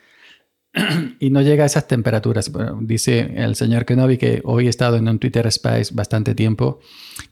y 1.18 1.30
no 1.30 1.40
llega 1.42 1.64
a 1.64 1.66
esas 1.66 1.88
temperaturas. 1.88 2.50
dice 2.80 3.32
el 3.36 3.56
señor 3.56 3.84
Kenobi 3.84 4.18
que 4.18 4.42
hoy 4.44 4.66
he 4.66 4.70
estado 4.70 4.96
en 4.96 5.08
un 5.08 5.18
Twitter 5.18 5.46
Space 5.46 5.94
bastante 5.94 6.34
tiempo, 6.34 6.80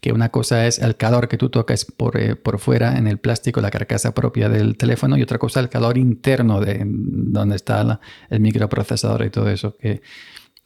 que 0.01 0.11
una 0.11 0.29
cosa 0.29 0.65
es 0.65 0.79
el 0.79 0.95
calor 0.95 1.27
que 1.27 1.37
tú 1.37 1.49
tocas 1.49 1.85
por, 1.85 2.17
eh, 2.17 2.35
por 2.35 2.59
fuera 2.59 2.97
en 2.97 3.07
el 3.07 3.19
plástico, 3.19 3.61
la 3.61 3.71
carcasa 3.71 4.13
propia 4.13 4.49
del 4.49 4.75
teléfono, 4.75 5.17
y 5.17 5.21
otra 5.21 5.37
cosa 5.37 5.59
el 5.59 5.69
calor 5.69 5.97
interno 5.97 6.59
de 6.59 6.83
donde 6.85 7.55
está 7.55 7.99
el 8.29 8.39
microprocesador 8.39 9.25
y 9.25 9.29
todo 9.29 9.49
eso, 9.49 9.77
que, 9.77 10.01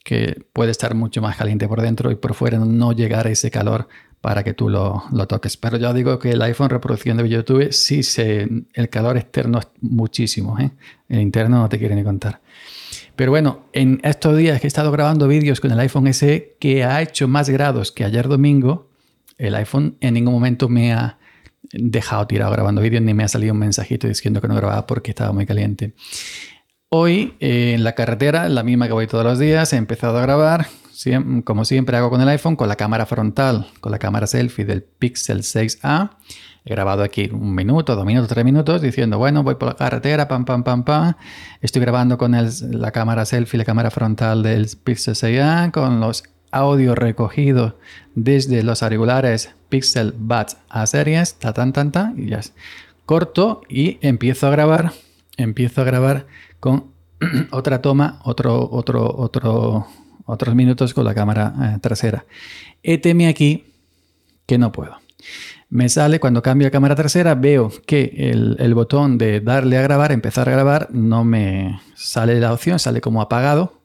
que 0.04 0.46
puede 0.54 0.72
estar 0.72 0.96
mucho 0.96 1.22
más 1.22 1.36
caliente 1.36 1.68
por 1.68 1.82
dentro 1.82 2.12
y 2.12 2.16
por 2.16 2.34
fuera 2.34 2.58
no 2.60 2.94
llegar 2.94 3.28
a 3.28 3.32
ese 3.32 3.52
calor 3.52 3.88
para 4.22 4.44
que 4.44 4.54
tú 4.54 4.70
lo, 4.70 5.04
toques. 5.28 5.58
Pero 5.58 5.78
ya 5.78 5.94
digo 5.94 6.20
que 6.20 6.32
el 6.32 6.42
iPhone 6.44 6.70
reproduciendo 6.70 7.26
YouTube 7.26 7.72
sí 7.72 8.04
se, 8.04 8.48
el 8.74 8.90
calor 8.90 9.18
externo 9.18 9.60
es 9.60 9.68
muchísimo. 9.82 10.58
¿eh? 10.60 10.72
El 11.10 11.22
interno 11.22 11.58
no 11.58 11.70
te 11.70 11.80
quiere 11.80 11.96
ni 11.96 12.04
contar. 12.04 12.40
Pero 13.16 13.32
bueno, 13.32 13.66
en 13.74 14.00
estos 14.04 14.38
días 14.38 14.62
que 14.62 14.68
he 14.68 14.70
estado 14.70 14.92
grabando 14.92 15.28
vídeos 15.28 15.60
con 15.60 15.72
el 15.72 15.80
iPhone 15.80 16.14
SE 16.14 16.56
que 16.60 16.84
ha 16.84 17.02
hecho 17.02 17.28
más 17.28 17.50
grados 17.50 17.92
que 17.92 18.06
ayer 18.06 18.28
domingo, 18.28 18.90
el 19.38 19.56
iPhone 19.56 19.98
en 20.00 20.14
ningún 20.14 20.34
momento 20.34 20.70
me 20.70 20.94
ha 20.94 21.18
dejado 21.74 22.26
tirado 22.28 22.52
grabando 22.52 22.82
vídeos 22.82 23.02
ni 23.02 23.14
me 23.14 23.24
ha 23.24 23.28
salido 23.28 23.54
un 23.54 23.60
mensajito 23.60 24.08
diciendo 24.08 24.42
que 24.42 24.48
no 24.48 24.56
grababa 24.56 24.86
porque 24.86 25.12
estaba 25.12 25.34
muy 25.34 25.46
caliente. 25.46 25.94
Hoy 26.90 27.36
eh, 27.40 27.74
en 27.74 27.84
la 27.84 27.94
carretera, 27.96 28.50
la 28.50 28.64
misma 28.64 28.88
que 28.88 28.94
voy 28.94 29.08
todos 29.08 29.24
los 29.24 29.40
días, 29.40 29.74
he 29.74 29.78
empezado 29.78 30.18
a 30.18 30.22
grabar 30.22 30.68
como 31.44 31.66
siempre 31.66 31.98
hago 31.98 32.10
con 32.10 32.22
el 32.22 32.30
iPhone, 32.30 32.56
con 32.56 32.68
la 32.68 32.76
cámara 32.76 33.06
frontal, 33.06 33.68
con 33.80 33.92
la 33.92 34.00
cámara 34.00 34.28
selfie 34.28 34.66
del 34.66 34.84
Pixel 34.84 35.40
6A. 35.40 36.12
He 36.64 36.72
grabado 36.72 37.04
aquí 37.04 37.30
un 37.32 37.56
minuto, 37.56 37.96
dos 37.96 38.06
minutos, 38.06 38.30
tres 38.30 38.46
minutos, 38.46 38.82
diciendo, 38.82 39.18
bueno, 39.18 39.44
voy 39.44 39.56
por 39.56 39.70
la 39.70 39.76
carretera, 39.76 40.28
pam, 40.28 40.46
pam, 40.46 40.64
pam, 40.64 40.84
pam. 40.84 41.14
Estoy 41.62 41.82
grabando 41.82 42.18
con 42.18 42.34
la 42.34 42.92
cámara 42.92 43.26
selfie, 43.26 43.58
la 43.58 43.66
cámara 43.66 43.90
frontal 43.90 44.44
del 44.44 44.68
Pixel 44.84 45.16
6A, 45.16 45.72
con 45.72 46.00
los 46.00 46.24
audios 46.52 46.98
recogidos 46.98 47.74
desde 48.14 48.62
los 48.64 48.84
auriculares 48.84 49.56
Pixel 49.70 50.14
Buds 50.18 50.58
A 50.70 50.86
series, 50.86 51.36
ta, 51.36 51.54
tan, 51.54 51.74
tan, 51.74 51.92
tan, 51.92 52.20
y 52.20 52.30
ya 52.30 52.42
corto 53.06 53.62
y 53.68 53.98
empiezo 54.02 54.48
a 54.48 54.52
grabar, 54.52 54.94
empiezo 55.38 55.82
a 55.82 55.84
grabar 55.86 56.28
con 56.60 56.92
otra 57.52 57.82
toma, 57.82 58.20
otro, 58.24 58.70
otro, 58.72 59.14
otro, 59.18 59.88
otros 60.32 60.56
minutos 60.56 60.94
con 60.94 61.06
la 61.06 61.14
cámara 61.14 61.54
eh, 61.62 61.80
trasera. 61.82 62.26
Eteme 62.82 63.28
aquí 63.28 63.66
que 64.46 64.58
no 64.58 64.72
puedo. 64.72 64.98
Me 65.70 65.88
sale 65.90 66.20
cuando 66.20 66.42
cambio 66.42 66.68
a 66.68 66.72
cámara 66.72 66.96
trasera, 66.96 67.36
veo 67.36 67.72
que 67.86 68.32
el, 68.32 68.74
botón 68.74 69.18
de 69.18 69.40
darle 69.40 69.78
a 69.78 69.82
grabar, 69.82 70.12
empezar 70.12 70.50
a 70.50 70.52
grabar, 70.52 70.90
no 70.92 71.24
me 71.24 71.80
sale 71.96 72.40
la 72.40 72.52
opción, 72.54 72.80
sale 72.80 73.00
como 73.00 73.22
apagado. 73.22 73.82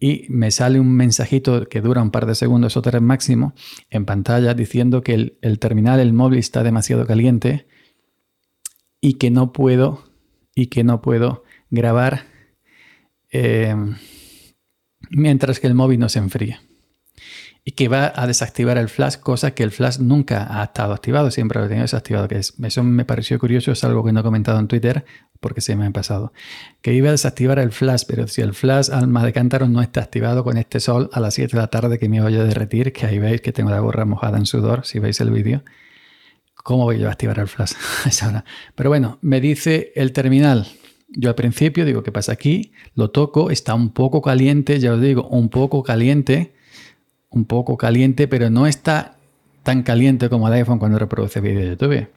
Y 0.00 0.26
me 0.28 0.50
sale 0.50 0.78
un 0.80 0.94
mensajito 0.94 1.66
que 1.68 1.80
dura 1.80 2.02
un 2.02 2.10
par 2.10 2.26
de 2.26 2.34
segundos 2.34 2.76
o 2.76 2.82
tres 2.82 3.02
máximo 3.02 3.54
en 3.90 4.04
pantalla 4.04 4.54
diciendo 4.54 5.02
que 5.02 5.34
el, 5.40 5.58
terminal, 5.58 5.98
el 5.98 6.12
móvil 6.12 6.38
está 6.38 6.62
demasiado 6.62 7.06
caliente 7.06 7.66
y 9.00 9.14
que 9.14 9.30
no 9.30 9.52
puedo, 9.52 10.04
y 10.54 10.66
que 10.66 10.84
no 10.84 11.00
puedo 11.02 11.42
grabar. 11.70 12.26
Eh, 13.32 13.74
mientras 15.10 15.60
que 15.60 15.66
el 15.66 15.74
móvil 15.74 16.00
no 16.00 16.08
se 16.08 16.18
enfríe. 16.18 16.58
Y 17.64 17.72
que 17.72 17.88
va 17.88 18.12
a 18.16 18.26
desactivar 18.26 18.78
el 18.78 18.88
flash, 18.88 19.16
cosa 19.16 19.50
que 19.50 19.62
el 19.62 19.70
flash 19.72 19.98
nunca 19.98 20.46
ha 20.48 20.64
estado 20.64 20.94
activado, 20.94 21.30
siempre 21.30 21.58
lo 21.58 21.66
he 21.66 21.68
tenido 21.68 21.82
desactivado. 21.82 22.26
Que 22.26 22.38
es, 22.38 22.54
eso 22.62 22.82
me 22.82 23.04
pareció 23.04 23.38
curioso, 23.38 23.72
es 23.72 23.84
algo 23.84 24.02
que 24.02 24.12
no 24.12 24.20
he 24.20 24.22
comentado 24.22 24.58
en 24.58 24.68
Twitter 24.68 25.04
porque 25.38 25.60
se 25.60 25.76
me 25.76 25.86
ha 25.86 25.90
pasado. 25.90 26.32
Que 26.80 26.94
iba 26.94 27.08
a 27.08 27.12
desactivar 27.12 27.58
el 27.58 27.72
flash, 27.72 28.04
pero 28.08 28.26
si 28.26 28.40
el 28.40 28.54
flash 28.54 28.90
alma 28.90 29.24
de 29.24 29.32
cántaro 29.32 29.68
no 29.68 29.82
está 29.82 30.00
activado 30.00 30.44
con 30.44 30.56
este 30.56 30.80
sol 30.80 31.10
a 31.12 31.20
las 31.20 31.34
7 31.34 31.56
de 31.56 31.60
la 31.60 31.68
tarde 31.68 31.98
que 31.98 32.08
me 32.08 32.22
voy 32.22 32.36
a 32.36 32.44
derretir, 32.44 32.92
que 32.92 33.06
ahí 33.06 33.18
veis 33.18 33.40
que 33.42 33.52
tengo 33.52 33.70
la 33.70 33.80
gorra 33.80 34.04
mojada 34.06 34.38
en 34.38 34.46
sudor, 34.46 34.86
si 34.86 34.98
veis 34.98 35.20
el 35.20 35.30
vídeo. 35.30 35.62
¿Cómo 36.54 36.84
voy 36.84 37.02
a 37.04 37.10
activar 37.10 37.38
el 37.38 37.48
flash 37.48 37.72
a 38.04 38.08
esa? 38.08 38.44
Pero 38.74 38.90
bueno, 38.90 39.18
me 39.20 39.40
dice 39.40 39.92
el 39.94 40.12
terminal 40.12 40.66
yo 41.08 41.30
al 41.30 41.34
principio 41.34 41.84
digo, 41.84 42.02
¿qué 42.02 42.12
pasa 42.12 42.32
aquí? 42.32 42.72
Lo 42.94 43.10
toco, 43.10 43.50
está 43.50 43.74
un 43.74 43.90
poco 43.90 44.20
caliente, 44.20 44.78
ya 44.78 44.92
os 44.92 45.00
digo, 45.00 45.26
un 45.28 45.48
poco 45.48 45.82
caliente, 45.82 46.52
un 47.30 47.46
poco 47.46 47.76
caliente, 47.76 48.28
pero 48.28 48.50
no 48.50 48.66
está 48.66 49.16
tan 49.62 49.82
caliente 49.82 50.28
como 50.28 50.48
el 50.48 50.54
iPhone 50.54 50.78
cuando 50.78 50.98
reproduce 50.98 51.40
vídeo 51.40 51.60
de 51.60 51.68
YouTube. 51.70 52.08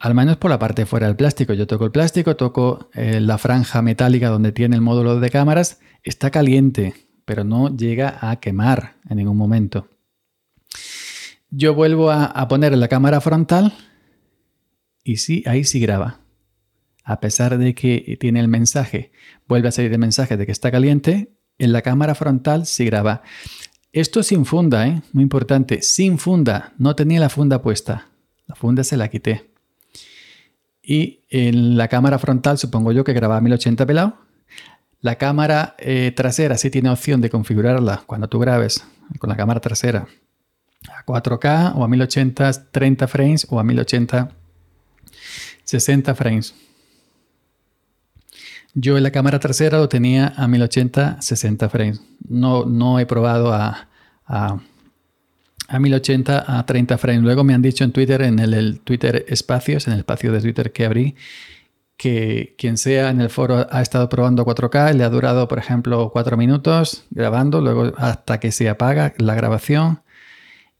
Al 0.00 0.14
menos 0.14 0.36
por 0.36 0.50
la 0.50 0.58
parte 0.58 0.86
fuera 0.86 1.06
del 1.06 1.16
plástico. 1.16 1.54
Yo 1.54 1.66
toco 1.66 1.84
el 1.84 1.90
plástico, 1.90 2.36
toco 2.36 2.90
eh, 2.94 3.20
la 3.20 3.38
franja 3.38 3.80
metálica 3.80 4.28
donde 4.28 4.52
tiene 4.52 4.76
el 4.76 4.82
módulo 4.82 5.20
de 5.20 5.30
cámaras, 5.30 5.80
está 6.02 6.30
caliente, 6.30 6.94
pero 7.24 7.44
no 7.44 7.74
llega 7.74 8.18
a 8.20 8.36
quemar 8.36 8.94
en 9.08 9.18
ningún 9.18 9.36
momento. 9.36 9.88
Yo 11.50 11.74
vuelvo 11.74 12.10
a, 12.10 12.24
a 12.24 12.48
poner 12.48 12.76
la 12.76 12.88
cámara 12.88 13.20
frontal 13.20 13.72
y 15.04 15.18
sí, 15.18 15.42
ahí 15.46 15.64
sí 15.64 15.78
graba 15.78 16.23
a 17.04 17.20
pesar 17.20 17.58
de 17.58 17.74
que 17.74 18.16
tiene 18.18 18.40
el 18.40 18.48
mensaje, 18.48 19.12
vuelve 19.46 19.68
a 19.68 19.72
salir 19.72 19.92
el 19.92 19.98
mensaje 19.98 20.36
de 20.36 20.46
que 20.46 20.52
está 20.52 20.70
caliente, 20.70 21.30
en 21.58 21.72
la 21.72 21.82
cámara 21.82 22.14
frontal 22.14 22.66
se 22.66 22.84
graba. 22.84 23.22
Esto 23.92 24.22
sin 24.22 24.44
funda, 24.44 24.88
¿eh? 24.88 25.02
muy 25.12 25.22
importante, 25.22 25.82
sin 25.82 26.18
funda, 26.18 26.72
no 26.78 26.96
tenía 26.96 27.20
la 27.20 27.28
funda 27.28 27.62
puesta, 27.62 28.08
la 28.46 28.54
funda 28.54 28.82
se 28.82 28.96
la 28.96 29.08
quité. 29.08 29.50
Y 30.82 31.20
en 31.30 31.76
la 31.76 31.88
cámara 31.88 32.18
frontal 32.18 32.58
supongo 32.58 32.92
yo 32.92 33.04
que 33.04 33.12
grababa 33.12 33.38
a 33.38 33.40
1080 33.40 33.86
pelado. 33.86 34.18
La 35.00 35.16
cámara 35.16 35.76
eh, 35.78 36.12
trasera 36.16 36.56
sí 36.56 36.70
tiene 36.70 36.90
opción 36.90 37.20
de 37.20 37.30
configurarla 37.30 38.02
cuando 38.06 38.28
tú 38.28 38.38
grabes 38.38 38.84
con 39.18 39.28
la 39.30 39.36
cámara 39.36 39.60
trasera 39.60 40.06
a 40.88 41.04
4K 41.04 41.74
o 41.76 41.84
a 41.84 41.88
1080 41.88 42.70
30 42.70 43.08
frames 43.08 43.46
o 43.50 43.60
a 43.60 43.64
1080 43.64 44.30
60 45.64 46.14
frames. 46.14 46.54
Yo 48.74 48.96
en 48.96 49.04
la 49.04 49.12
cámara 49.12 49.38
trasera 49.38 49.78
lo 49.78 49.88
tenía 49.88 50.32
a 50.36 50.48
1080 50.48 51.22
60 51.22 51.68
frames. 51.68 52.00
No, 52.28 52.64
no 52.64 52.98
he 52.98 53.06
probado 53.06 53.52
a, 53.52 53.88
a, 54.26 54.58
1080 55.78 56.58
a 56.58 56.66
30 56.66 56.98
frames. 56.98 57.22
Luego 57.22 57.44
me 57.44 57.54
han 57.54 57.62
dicho 57.62 57.84
en 57.84 57.92
Twitter, 57.92 58.22
en 58.22 58.40
el, 58.40 58.80
Twitter 58.80 59.24
espacios, 59.28 59.86
en 59.86 59.94
el 59.94 60.00
espacio 60.00 60.32
de 60.32 60.40
Twitter 60.40 60.72
que 60.72 60.84
abrí, 60.84 61.14
que 61.96 62.56
quien 62.58 62.76
sea 62.76 63.10
en 63.10 63.20
el 63.20 63.30
foro 63.30 63.68
ha 63.70 63.80
estado 63.80 64.08
probando 64.08 64.44
4K, 64.44 64.92
le 64.94 65.04
ha 65.04 65.08
durado, 65.08 65.46
por 65.46 65.58
ejemplo, 65.58 66.10
4 66.12 66.36
minutos 66.36 67.04
grabando, 67.10 67.60
luego 67.60 67.92
hasta 67.96 68.40
que 68.40 68.50
se 68.50 68.68
apaga 68.68 69.14
la 69.18 69.36
grabación. 69.36 70.00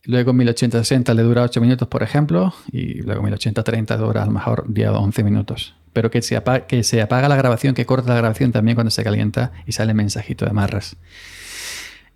Luego 0.03 0.33
1080-60 0.35 1.15
le 1.15 1.23
dura 1.23 1.43
8 1.45 1.61
minutos, 1.61 1.89
por 1.89 2.03
ejemplo, 2.03 2.53
y 2.73 3.03
luego 3.03 3.23
1080-30 3.23 3.97
dura 3.99 4.25
a 4.25 4.27
lo 4.27 4.33
mejor 4.33 4.65
10 4.69 4.89
o 4.91 4.99
11 4.99 5.23
minutos 5.23 5.75
pero 5.95 6.11
que 6.11 6.21
se, 6.21 6.37
apaga, 6.37 6.67
que 6.67 6.83
se 6.83 7.01
apaga 7.01 7.29
la 7.31 7.37
grabación, 7.37 7.75
que 7.75 7.87
corta 7.87 8.11
la 8.11 8.17
grabación 8.17 8.53
también 8.53 8.75
cuando 8.75 8.91
se 8.91 9.03
calienta 9.03 9.53
y 9.67 9.73
sale 9.73 9.95
mensajito 9.95 10.45
de 10.45 10.53
marras. 10.53 10.97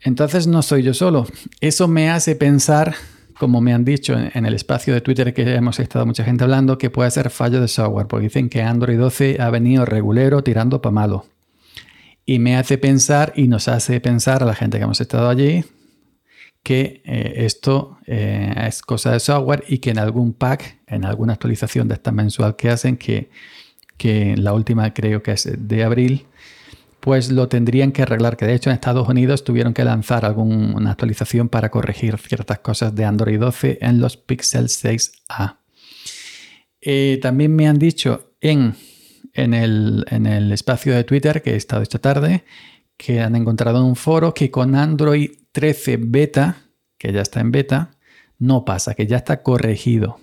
Entonces 0.03 0.47
no 0.47 0.61
soy 0.61 0.83
yo 0.83 0.93
solo. 0.93 1.27
Eso 1.63 1.89
me 1.89 2.11
hace 2.11 2.37
pensar, 2.37 2.95
como 3.39 3.63
me 3.63 3.73
han 3.73 3.87
dicho 3.87 4.15
en 4.19 4.45
el 4.45 4.53
espacio 4.53 4.93
de 4.93 5.01
Twitter 5.01 5.33
que 5.33 5.43
hemos 5.55 5.81
estado 5.81 6.05
mucha 6.05 6.25
gente 6.25 6.45
hablando, 6.45 6.77
que 6.77 6.91
puede 6.91 7.11
ser 7.11 7.31
fallo 7.31 7.61
de 7.61 7.69
software, 7.69 8.07
porque 8.07 8.25
dicen 8.25 8.51
que 8.51 8.61
Android 8.61 8.99
12 8.99 9.39
ha 9.41 9.49
venido 9.49 9.87
regulero 9.87 10.43
tirando 10.45 10.83
para 10.83 10.93
malo. 10.93 11.27
Y 12.27 12.41
me 12.41 12.57
hace 12.57 12.77
pensar 12.77 13.33
y 13.37 13.49
nos 13.49 13.69
hace 13.69 14.01
pensar 14.01 14.43
a 14.43 14.47
la 14.47 14.55
gente 14.55 14.77
que 14.77 14.85
hemos 14.85 15.01
estado 15.01 15.31
allí 15.31 15.65
que 16.63 17.01
eh, 17.07 17.47
esto 17.47 17.99
eh, 18.07 18.53
es 18.67 18.83
cosa 18.83 19.13
de 19.13 19.21
software 19.21 19.65
y 19.69 19.79
que 19.79 19.89
en 19.89 19.99
algún 19.99 20.35
pack, 20.35 20.81
en 20.87 21.05
alguna 21.05 21.33
actualización 21.33 21.89
de 21.89 21.95
esta 21.95 22.13
mensual 22.13 22.57
que 22.57 22.69
hacen, 22.69 22.97
que 22.99 23.31
que 23.99 24.37
la 24.37 24.55
última 24.55 24.95
creo 24.95 25.23
que 25.23 25.33
es 25.33 25.49
de 25.57 25.85
abril, 25.85 26.27
pues 27.01 27.31
lo 27.31 27.49
tendrían 27.49 27.93
que 27.93 28.03
arreglar, 28.03 28.37
que 28.37 28.47
de 28.47 28.55
hecho 28.55 28.71
en 28.71 28.75
Estados 28.75 29.09
Unidos 29.09 29.45
tuvieron 29.45 29.75
que 29.75 29.85
lanzar 29.85 30.25
alguna 30.25 30.91
actualización 30.91 31.49
para 31.49 31.71
corregir 31.71 32.17
ciertas 32.19 32.61
cosas 32.61 32.95
de 32.95 33.05
Android 33.05 33.39
12 33.39 33.79
en 33.81 34.01
los 34.01 34.17
Pixel 34.17 34.67
6a. 34.67 35.59
Eh, 36.81 37.19
también 37.21 37.55
me 37.55 37.69
han 37.69 37.79
dicho 37.79 38.33
en, 38.41 38.75
en, 39.35 39.53
el, 39.53 40.07
en 40.11 40.27
el 40.27 40.53
espacio 40.53 40.95
de 40.95 41.05
Twitter 41.05 41.43
que 41.43 41.53
he 41.53 41.57
estado 41.57 41.83
esta 41.83 41.99
tarde 41.99 42.45
que 42.99 43.21
han 43.21 43.37
encontrado 43.37 43.79
en 43.79 43.85
un 43.85 43.97
foro 43.97 44.35
que 44.35 44.51
con 44.51 44.75
Android 44.75 45.31
13 45.53 45.99
beta, 46.01 46.57
que 46.99 47.13
ya 47.13 47.23
está 47.23 47.41
en 47.41 47.53
beta, 47.53 47.93
no 48.39 48.65
pasa, 48.65 48.95
que 48.95 49.07
ya 49.07 49.17
está 49.17 49.43
corregido. 49.43 50.21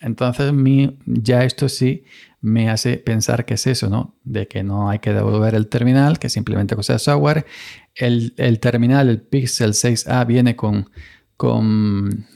Entonces, 0.00 0.52
mi, 0.52 0.98
ya 1.06 1.44
esto 1.44 1.68
sí 1.68 2.04
me 2.40 2.68
hace 2.68 2.98
pensar 2.98 3.46
que 3.46 3.54
es 3.54 3.66
eso, 3.66 3.88
¿no? 3.88 4.14
De 4.22 4.48
que 4.48 4.62
no 4.62 4.90
hay 4.90 4.98
que 4.98 5.14
devolver 5.14 5.54
el 5.54 5.68
terminal, 5.68 6.18
que 6.18 6.28
simplemente 6.28 6.76
cosa 6.76 6.94
de 6.94 6.98
software. 6.98 7.46
El, 7.94 8.34
el 8.36 8.60
terminal, 8.60 9.08
el 9.08 9.22
Pixel 9.22 9.72
6a, 9.72 10.26
viene 10.26 10.54
con, 10.54 10.90
con, 11.38 12.26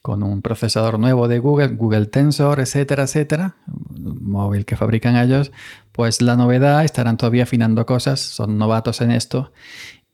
con, 0.00 0.22
un 0.22 0.42
procesador 0.42 1.00
nuevo 1.00 1.26
de 1.26 1.40
Google, 1.40 1.68
Google 1.68 2.06
Tensor, 2.06 2.60
etcétera, 2.60 3.02
etcétera, 3.04 3.56
móvil 3.96 4.64
que 4.64 4.76
fabrican 4.76 5.16
ellos. 5.16 5.50
Pues 5.90 6.22
la 6.22 6.36
novedad, 6.36 6.84
estarán 6.84 7.16
todavía 7.16 7.42
afinando 7.42 7.84
cosas, 7.84 8.20
son 8.20 8.58
novatos 8.58 9.00
en 9.00 9.10
esto 9.10 9.50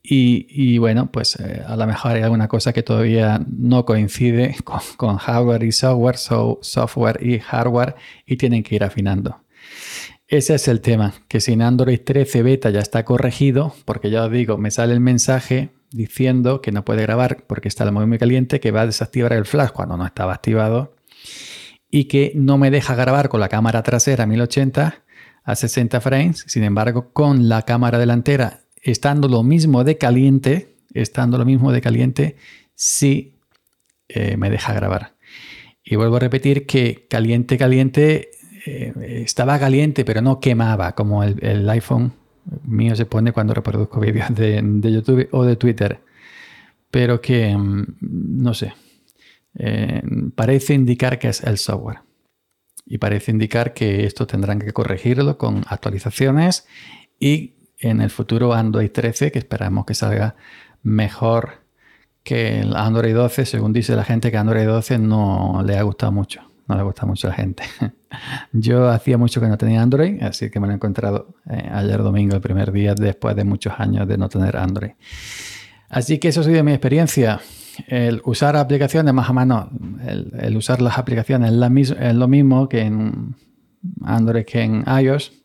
y, 0.07 0.77
bueno, 0.77 1.11
pues 1.11 1.35
eh, 1.39 1.63
a 1.65 1.75
lo 1.75 1.87
mejor 1.87 2.11
hay 2.11 2.21
alguna 2.21 2.47
cosa 2.47 2.73
que 2.73 2.83
todavía 2.83 3.41
no 3.47 3.85
coincide 3.85 4.55
con, 4.97 5.17
hardware 5.17 5.63
y 5.63 5.71
software, 5.71 6.17
software 6.17 7.25
y 7.25 7.39
hardware, 7.39 7.95
y 8.25 8.37
tienen 8.37 8.63
que 8.63 8.75
ir 8.75 8.83
afinando. 8.83 9.41
Ese 10.27 10.55
es 10.55 10.67
el 10.67 10.81
tema, 10.81 11.13
que 11.27 11.39
si 11.39 11.53
Android 11.53 11.99
13 12.03 12.43
beta 12.43 12.69
ya 12.71 12.79
está 12.79 13.05
corregido, 13.05 13.75
porque 13.85 14.09
ya 14.09 14.25
os 14.25 14.31
digo, 14.31 14.57
me 14.57 14.71
sale 14.71 14.93
el 14.93 14.99
mensaje 14.99 15.69
diciendo 15.91 16.61
que 16.61 16.71
no 16.71 16.83
puede 16.83 17.03
grabar 17.03 17.45
porque 17.47 17.67
está 17.67 17.89
móvil 17.91 18.09
muy 18.09 18.17
caliente, 18.17 18.59
que 18.59 18.71
va 18.71 18.81
a 18.81 18.85
desactivar 18.85 19.33
el 19.33 19.45
flash 19.45 19.69
cuando 19.69 19.97
no 19.97 20.05
estaba 20.05 20.33
activado, 20.33 20.95
y 21.89 22.05
que 22.05 22.31
no 22.35 22.57
me 22.57 22.71
deja 22.71 22.95
grabar 22.95 23.29
con 23.29 23.39
la 23.39 23.49
cámara 23.49 23.83
trasera 23.83 24.25
1080 24.25 25.03
a 25.43 25.55
60 25.55 26.01
frames, 26.01 26.43
sin 26.47 26.63
embargo, 26.63 27.13
con 27.13 27.47
la 27.47 27.61
cámara 27.61 27.99
delantera 27.99 28.64
estando 28.91 29.27
lo 29.27 29.43
mismo 29.43 29.83
de 29.83 29.97
caliente, 29.97 30.75
estando 30.93 31.37
lo 31.37 31.45
mismo 31.45 31.71
de 31.71 31.81
caliente, 31.81 32.35
sí 32.75 33.33
eh, 34.07 34.37
me 34.37 34.49
deja 34.49 34.73
grabar. 34.73 35.15
Y 35.83 35.95
vuelvo 35.95 36.17
a 36.17 36.19
repetir 36.19 36.65
que 36.65 37.07
caliente, 37.09 37.57
caliente, 37.57 38.29
eh, 38.65 38.93
estaba 39.25 39.59
caliente, 39.59 40.05
pero 40.05 40.21
no 40.21 40.39
quemaba, 40.39 40.93
como 40.93 41.23
el, 41.23 41.69
iPhone 41.69 42.13
mío 42.63 42.95
se 42.95 43.07
pone 43.07 43.31
cuando 43.31 43.55
reproduzco 43.55 43.99
vídeos 43.99 44.33
de, 44.35 44.61
YouTube 44.83 45.27
o 45.31 45.43
de 45.43 45.55
Twitter. 45.55 45.99
Pero 46.91 47.19
que, 47.19 47.57
mm, 47.57 47.85
no 48.01 48.53
sé, 48.53 48.73
eh, 49.57 50.03
parece 50.35 50.75
indicar 50.75 51.17
que 51.17 51.29
es 51.29 51.41
el 51.43 51.57
software. 51.57 51.99
Y 52.85 52.99
parece 52.99 53.31
indicar 53.31 53.73
que 53.73 54.05
esto 54.05 54.27
tendrán 54.27 54.59
que 54.59 54.71
corregirlo 54.71 55.39
con 55.39 55.63
actualizaciones 55.67 56.67
y 57.19 57.55
en 57.79 58.01
el 58.01 58.09
futuro 58.09 58.53
Android 58.53 58.91
13, 58.91 59.31
que 59.31 59.39
esperamos 59.39 59.85
que 59.85 59.93
salga 59.93 60.35
mejor 60.83 61.65
que 62.23 62.59
el 62.59 62.75
Android 62.75 63.13
12, 63.13 63.45
según 63.45 63.73
dice 63.73 63.95
la 63.95 64.03
gente 64.03 64.31
que 64.31 64.37
Android 64.37 64.65
12 64.65 64.97
no 64.97 65.61
le 65.65 65.77
ha 65.77 65.83
gustado 65.83 66.11
mucho, 66.11 66.41
no 66.67 66.75
le 66.75 66.83
gusta 66.83 67.05
mucho 67.05 67.27
a 67.27 67.31
la 67.31 67.35
gente. 67.35 67.63
Yo 68.51 68.89
hacía 68.89 69.17
mucho 69.17 69.39
que 69.41 69.47
no 69.47 69.57
tenía 69.57 69.81
Android, 69.81 70.21
así 70.23 70.49
que 70.49 70.59
me 70.59 70.67
lo 70.67 70.73
he 70.73 70.75
encontrado 70.75 71.35
eh, 71.49 71.69
ayer 71.71 72.01
domingo, 72.01 72.35
el 72.35 72.41
primer 72.41 72.71
día 72.71 72.95
después 72.95 73.35
de 73.35 73.43
muchos 73.43 73.73
años 73.77 74.07
de 74.07 74.17
no 74.17 74.27
tener 74.27 74.57
Android. 74.57 74.91
Así 75.89 76.17
que 76.17 76.29
eso 76.29 76.41
ha 76.41 76.43
sido 76.43 76.63
mi 76.63 76.71
experiencia. 76.71 77.41
El 77.87 78.21
usar 78.25 78.55
aplicaciones 78.55 79.13
más 79.13 79.29
a 79.29 79.33
mano, 79.33 79.69
el, 80.05 80.57
usar 80.57 80.81
las 80.81 80.97
aplicaciones 80.97 81.51
es 81.51 82.15
lo 82.15 82.27
mismo 82.27 82.69
que 82.69 82.81
en 82.81 83.35
Android 84.03 84.45
que 84.45 84.61
en 84.61 84.83
iOS 84.87 85.44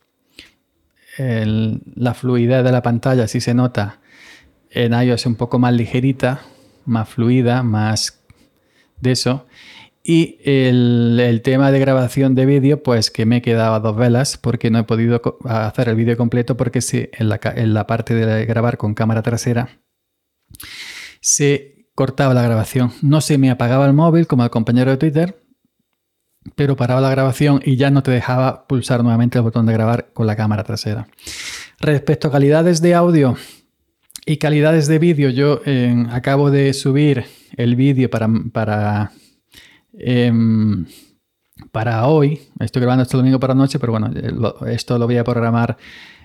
la 1.19 2.15
fluidez 2.15 2.65
de 2.65 2.73
la 2.73 2.83
pantalla 2.83 3.27
sí 3.29 3.41
se 3.41 3.55
nota 3.55 4.01
en 4.71 4.93
iOS 4.93 5.27
un 5.27 5.35
poco 5.35 5.59
más 5.59 5.73
ligerita, 5.73 6.43
más 6.85 7.09
fluida, 7.09 7.63
más 7.63 8.23
de 9.01 9.13
eso. 9.13 9.47
Y 10.03 10.39
el, 10.45 11.41
tema 11.45 11.71
de 11.71 11.79
grabación 11.79 12.35
de 12.35 12.47
vídeo, 12.47 12.83
pues 12.83 13.11
que 13.11 13.27
me 13.27 13.39
he 13.39 13.43
quedado 13.43 13.75
a 13.75 13.81
dos 13.81 13.97
velas 13.97 14.39
porque 14.39 14.71
no 14.71 14.79
he 14.79 14.85
podido 14.85 15.21
hacer 15.45 15.89
el 15.89 15.97
vídeo 15.97 16.17
completo 16.17 16.57
porque 16.57 16.81
la, 17.19 17.41
en 17.55 17.75
la 17.75 17.87
parte 17.87 18.15
de 18.15 18.47
grabar 18.47 18.79
con 18.79 18.95
cámara 18.95 19.23
trasera 19.23 19.81
se 21.21 21.87
cortaba 21.95 22.33
la 22.33 22.43
grabación. 22.43 22.93
No 23.03 23.21
se 23.21 23.37
me 23.37 23.51
apagaba 23.51 23.87
el 23.87 23.93
móvil 23.93 24.27
como 24.27 24.43
el 24.43 24.51
compañero 24.51 24.91
de 24.91 24.97
Twitter, 24.97 25.43
pero 26.55 26.77
paraba 26.77 27.01
la 27.01 27.11
grabación 27.11 27.61
y 27.65 27.77
ya 27.77 27.91
no 27.91 28.03
te 28.03 28.11
dejaba 28.11 28.67
pulsar 28.67 29.03
nuevamente 29.03 29.39
el 29.39 29.43
botón 29.43 29.67
de 29.67 29.73
grabar 29.73 30.11
con 30.13 30.27
la 30.27 30.37
cámara 30.37 30.65
trasera. 30.65 31.09
Respecto 31.81 32.29
a 32.29 32.33
calidades 32.33 32.81
de 32.81 32.95
audio 32.95 33.37
y 34.27 34.39
calidades 34.39 34.87
de 34.87 34.99
vídeo, 34.99 35.31
yo 35.31 35.61
eh, 35.67 36.07
acabo 36.11 36.51
de 36.51 36.73
subir 36.73 37.25
el 37.57 37.77
vídeo 37.77 38.09
para, 38.11 38.29
para, 38.53 39.13
em, 39.99 40.87
para 41.73 42.07
hoy. 42.07 42.41
Estoy 42.59 42.81
grabando 42.83 43.03
este 43.03 43.17
domingo 43.17 43.41
para 43.41 43.55
la 43.55 43.61
noche, 43.61 43.79
pero 43.79 43.93
bueno, 43.93 44.11
eh, 44.15 44.73
esto 44.73 44.99
lo 44.99 45.07
voy 45.07 45.19
a 45.19 45.25
programar 45.25 45.77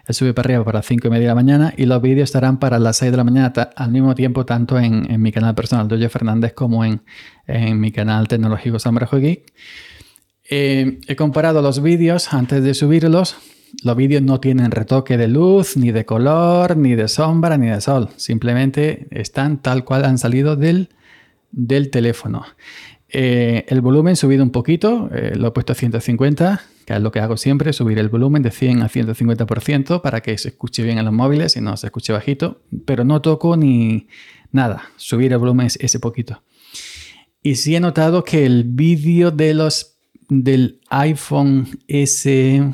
el 0.08 0.13
sube 0.13 0.34
para 0.34 0.47
arriba 0.47 0.63
para 0.63 0.80
las 0.80 0.86
5 0.86 1.08
y 1.08 1.10
media 1.10 1.23
de 1.23 1.28
la 1.30 1.36
mañana 1.36 1.73
y 1.75 1.86
los 1.88 1.99
vídeos 2.01 2.30
estarán 2.30 2.60
para 2.60 2.78
las 2.78 2.97
6 2.97 3.12
de 3.12 3.17
la 3.17 3.23
mañana 3.23 3.51
al 3.75 3.91
mismo 3.91 4.13
tiempo 4.13 4.45
tanto 4.45 4.80
en, 4.80 5.19
mi 5.19 5.32
canal 5.32 5.56
personal 5.56 5.88
Dojo 5.88 6.10
Fernández 6.10 6.54
como 6.54 6.86
en, 6.86 7.01
en 7.47 7.80
mi 7.80 7.91
canal 7.91 8.28
tecnológico 8.28 8.78
Sambrajo 8.78 9.17
Geek. 9.17 9.51
Eh, 10.49 10.99
he 11.08 11.15
comparado 11.15 11.62
los 11.62 11.81
vídeos 11.81 12.34
antes 12.34 12.63
de 12.63 12.73
subirlos. 12.73 13.38
Los 13.84 13.95
vídeos 13.95 14.21
no 14.21 14.39
tienen 14.39 14.71
retoque 14.71 15.17
de 15.17 15.27
luz, 15.27 15.75
ni 15.75 15.91
de 15.91 16.05
color, 16.05 16.77
ni 16.77 16.95
de 16.95 17.08
sombra, 17.08 17.58
ni 17.58 17.67
de 17.67 17.81
sol. 17.81 18.10
Simplemente 18.15 19.08
están 19.12 19.62
tal 19.62 19.84
cual 19.84 20.05
han 20.05 20.17
salido 20.17 20.55
del, 20.55 20.89
del 21.51 21.89
teléfono. 21.89 22.45
Eh, 23.10 23.65
el 23.67 23.81
volumen 23.81 24.15
subido 24.15 24.43
un 24.43 24.51
poquito, 24.51 25.10
eh, 25.13 25.34
lo 25.36 25.47
he 25.47 25.51
puesto 25.51 25.73
a 25.73 25.75
150, 25.75 26.62
que 26.86 26.93
es 26.93 27.01
lo 27.01 27.12
que 27.12 27.19
hago 27.19 27.38
siempre, 27.38 27.71
subir 27.73 27.99
el 27.99 28.10
volumen 28.10 28.41
de 28.41 28.51
100 28.51 28.81
a 28.81 28.89
150% 28.89 30.01
para 30.01 30.21
que 30.21 30.38
se 30.38 30.49
escuche 30.49 30.84
bien 30.84 30.97
en 30.97 31.05
los 31.05 31.13
móviles 31.13 31.55
y 31.55 31.62
no 31.62 31.77
se 31.77 31.88
escuche 31.88 32.13
bajito, 32.13 32.62
pero 32.86 33.03
no 33.03 33.21
toco 33.21 33.58
ni 33.58 34.08
nada, 34.51 34.89
subir 34.97 35.31
el 35.34 35.38
volumen 35.38 35.67
ese 35.79 35.99
poquito. 35.99 36.43
Y 37.41 37.55
sí 37.55 37.75
he 37.75 37.79
notado 37.79 38.23
que 38.23 38.45
el 38.45 38.63
vídeo 38.63 39.31
de 39.31 39.53
los 39.53 39.94
del 40.29 40.81
iPhone 40.89 41.67
S 41.88 42.73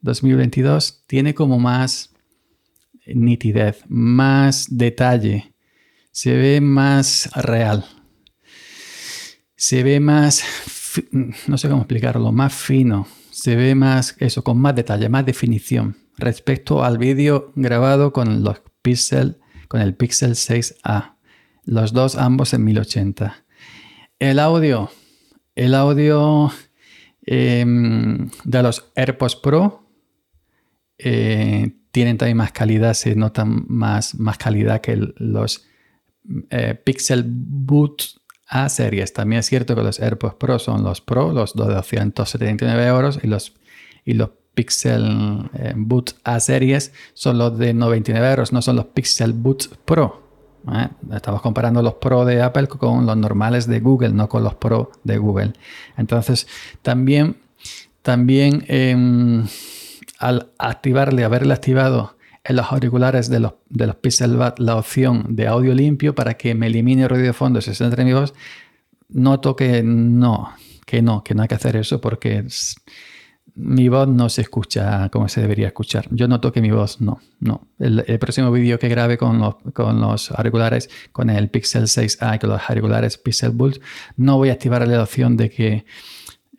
2022 0.00 1.04
tiene 1.06 1.34
como 1.34 1.58
más 1.58 2.14
nitidez, 3.06 3.82
más 3.88 4.66
detalle, 4.70 5.54
se 6.10 6.36
ve 6.36 6.60
más 6.60 7.30
real, 7.34 7.84
se 9.56 9.82
ve 9.82 10.00
más, 10.00 10.44
no 11.46 11.58
sé 11.58 11.68
cómo 11.68 11.82
explicarlo, 11.82 12.32
más 12.32 12.54
fino, 12.54 13.06
se 13.30 13.56
ve 13.56 13.74
más 13.74 14.16
eso, 14.18 14.42
con 14.44 14.58
más 14.58 14.74
detalle, 14.74 15.08
más 15.08 15.24
definición 15.24 15.96
respecto 16.16 16.84
al 16.84 16.98
vídeo 16.98 17.52
grabado 17.54 18.12
con 18.12 18.42
los 18.42 18.60
Pixel, 18.82 19.38
con 19.68 19.80
el 19.80 19.94
Pixel 19.94 20.32
6a, 20.32 21.16
los 21.64 21.92
dos 21.92 22.16
ambos 22.16 22.54
en 22.54 22.64
1080. 22.64 23.44
El 24.18 24.38
audio, 24.38 24.90
el 25.54 25.74
audio 25.74 26.50
Em, 27.30 28.30
de 28.44 28.62
los 28.62 28.90
AirPods 28.94 29.36
Pro 29.36 29.86
eh, 30.96 31.74
tienen 31.90 32.16
también 32.16 32.38
más 32.38 32.52
calidad, 32.52 32.94
se 32.94 33.14
notan 33.16 33.66
más, 33.68 34.14
más 34.14 34.38
calidad 34.38 34.80
que 34.80 34.96
los 35.16 35.66
eh, 36.48 36.74
Pixel 36.82 37.24
Boot 37.26 38.02
A 38.46 38.70
series. 38.70 39.12
También 39.12 39.40
es 39.40 39.46
cierto 39.46 39.76
que 39.76 39.82
los 39.82 40.00
AirPods 40.00 40.36
Pro 40.36 40.58
son 40.58 40.82
los 40.82 41.02
Pro, 41.02 41.34
los 41.34 41.54
de 41.54 41.64
279 41.64 42.86
euros, 42.86 43.20
y 43.22 43.26
los, 43.26 43.52
y 44.06 44.14
los 44.14 44.30
Pixel 44.54 45.50
eh, 45.52 45.74
Boot 45.76 46.14
A 46.24 46.40
series 46.40 46.94
son 47.12 47.36
los 47.36 47.58
de 47.58 47.74
99 47.74 48.26
euros, 48.26 48.54
no 48.54 48.62
son 48.62 48.76
los 48.76 48.86
Pixel 48.86 49.34
Boot 49.34 49.76
Pro. 49.84 50.27
¿Eh? 50.74 50.88
Estamos 51.14 51.42
comparando 51.42 51.82
los 51.82 51.94
Pro 51.94 52.24
de 52.24 52.42
Apple 52.42 52.66
con 52.68 53.06
los 53.06 53.16
normales 53.16 53.66
de 53.66 53.80
Google, 53.80 54.10
no 54.10 54.28
con 54.28 54.44
los 54.44 54.54
Pro 54.54 54.90
de 55.04 55.18
Google. 55.18 55.52
Entonces, 55.96 56.46
también, 56.82 57.36
también 58.02 58.64
em, 58.68 59.46
al 60.18 60.50
activarle, 60.58 61.24
haberle 61.24 61.54
activado 61.54 62.16
en 62.44 62.56
los 62.56 62.72
auriculares 62.72 63.28
de 63.28 63.40
los, 63.40 63.54
de 63.68 63.86
los 63.86 63.96
Pixel 63.96 64.36
Buds 64.36 64.58
la 64.58 64.76
opción 64.76 65.36
de 65.36 65.46
audio 65.46 65.74
limpio 65.74 66.14
para 66.14 66.34
que 66.34 66.54
me 66.54 66.66
elimine 66.66 67.02
el 67.02 67.08
ruido 67.10 67.26
de 67.26 67.32
fondo 67.32 67.60
si 67.60 67.70
entre 67.84 68.04
mi 68.04 68.14
voz, 68.14 68.34
noto 69.08 69.54
que 69.54 69.82
no, 69.82 70.54
que 70.86 71.02
no, 71.02 71.22
que 71.22 71.34
no 71.34 71.42
hay 71.42 71.48
que 71.48 71.54
hacer 71.54 71.76
eso 71.76 72.00
porque 72.00 72.46
mi 73.58 73.88
voz 73.88 74.06
no 74.06 74.28
se 74.28 74.42
escucha 74.42 75.08
como 75.10 75.28
se 75.28 75.40
debería 75.40 75.66
escuchar. 75.66 76.06
Yo 76.10 76.28
noto 76.28 76.52
que 76.52 76.62
mi 76.62 76.70
voz 76.70 77.00
no, 77.00 77.20
no. 77.40 77.66
El, 77.78 78.18
próximo 78.18 78.52
vídeo 78.52 78.78
que 78.78 78.88
grabe 78.88 79.18
con 79.18 79.38
los, 79.40 79.56
con 79.72 80.02
auriculares, 80.02 80.88
con 81.10 81.28
el 81.28 81.50
Pixel 81.50 81.84
6a 81.84 82.36
y 82.36 82.38
con 82.38 82.50
los 82.50 82.60
auriculares 82.68 83.18
Pixel 83.18 83.50
Bull, 83.50 83.80
no 84.16 84.36
voy 84.36 84.50
a 84.50 84.52
activar 84.52 84.86
la 84.86 85.02
opción 85.02 85.36
de 85.36 85.50
que 85.50 85.84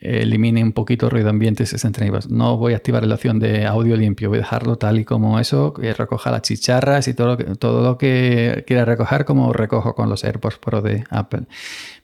elimine 0.01 0.63
un 0.63 0.71
poquito 0.71 1.05
el 1.07 1.11
ruido 1.11 1.29
ambiente 1.29 1.65
60 1.65 2.03
nivos. 2.03 2.29
No 2.29 2.57
voy 2.57 2.73
a 2.73 2.77
activar 2.77 3.05
la 3.05 3.15
opción 3.15 3.39
de 3.39 3.65
audio 3.65 3.95
limpio, 3.95 4.29
voy 4.29 4.39
a 4.39 4.41
dejarlo 4.41 4.77
tal 4.77 4.99
y 4.99 5.05
como 5.05 5.39
eso, 5.39 5.73
que 5.73 5.93
recoja 5.93 6.31
las 6.31 6.41
chicharras 6.41 7.07
y 7.07 7.13
todo 7.13 7.27
lo 7.27 7.37
que, 7.37 7.43
todo 7.55 7.83
lo 7.83 7.97
que 7.97 8.63
quiera 8.67 8.85
recoger 8.85 9.25
como 9.25 9.53
recojo 9.53 9.95
con 9.95 10.09
los 10.09 10.23
AirPods 10.23 10.57
Pro 10.57 10.81
de 10.81 11.03
Apple. 11.09 11.47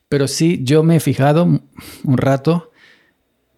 Pero 0.07 0.27
sí, 0.27 0.61
yo 0.63 0.83
me 0.83 0.97
he 0.97 0.99
fijado 0.99 1.43
un 1.43 2.17
rato 2.17 2.71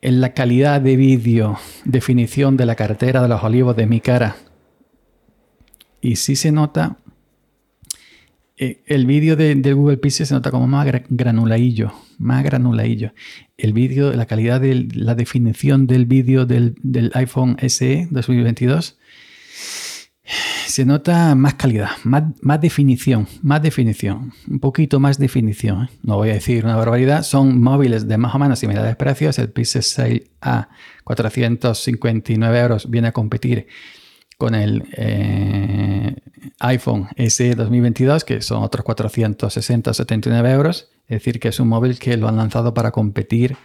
en 0.02 0.22
la 0.22 0.34
calidad 0.34 0.82
de 0.82 0.96
vídeo, 0.96 1.58
definición 1.86 2.58
de 2.58 2.66
la 2.66 2.76
cartera 2.76 3.22
de 3.22 3.28
los 3.28 3.44
olivos 3.44 3.76
de 3.76 3.88
mi 3.88 4.00
cara. 4.00 4.36
Y 6.02 6.18
sí 6.18 6.36
se 6.36 6.52
nota, 6.52 6.98
eh, 8.58 8.82
el 8.88 9.06
vídeo 9.06 9.36
de, 9.36 9.56
Google 9.74 9.98
Pixel 9.98 10.26
se 10.26 10.34
nota 10.34 10.52
como 10.52 10.68
más 10.68 10.88
granuladillo, 11.10 11.94
más 12.18 12.44
granuladillo. 12.44 13.14
El 13.58 13.74
vídeo, 13.74 14.12
la 14.14 14.26
calidad 14.26 14.62
de 14.62 14.88
la 14.94 15.16
definición 15.16 15.88
del 15.88 16.06
vídeo 16.06 16.46
del, 16.46 16.76
del 16.82 17.12
iPhone 17.14 17.58
SE 17.68 18.08
2022 18.12 18.98
se 20.66 20.86
nota 20.86 21.34
más 21.36 21.54
calidad, 21.54 21.92
más, 22.04 22.62
definición, 22.62 23.28
más 23.42 23.62
definición, 23.62 24.34
un 24.50 24.60
poquito 24.60 25.00
más 25.00 25.18
definición. 25.18 25.84
¿eh? 25.84 25.90
No 26.04 26.18
voy 26.18 26.30
a 26.30 26.34
decir 26.34 26.66
una 26.66 26.76
barbaridad, 26.76 27.24
son 27.24 27.62
móviles 27.62 28.08
de 28.08 28.18
más 28.18 28.36
o 28.36 28.40
menos 28.40 28.60
similares 28.60 28.96
precios. 28.96 29.40
El 29.40 29.50
Pixel 29.50 29.84
6 29.84 30.22
a 30.42 30.70
459 31.04 32.60
euros 32.60 32.90
viene 32.90 33.08
a 33.08 33.12
competir 33.14 33.68
con 34.38 34.54
el 34.54 34.84
eh, 34.96 36.16
iPhone 36.60 37.08
SE 37.18 37.56
2022, 37.56 38.24
que 38.24 38.42
son 38.42 38.64
otros 38.64 38.84
460 38.84 39.94
79 39.94 40.52
euros. 40.52 40.90
Es 41.08 41.20
decir, 41.20 41.40
que 41.40 41.48
es 41.48 41.60
un 41.60 41.70
móvil 41.70 41.98
que 41.98 42.18
lo 42.18 42.28
han 42.28 42.36
lanzado 42.36 42.74
para 42.74 42.92
competir 42.92 43.56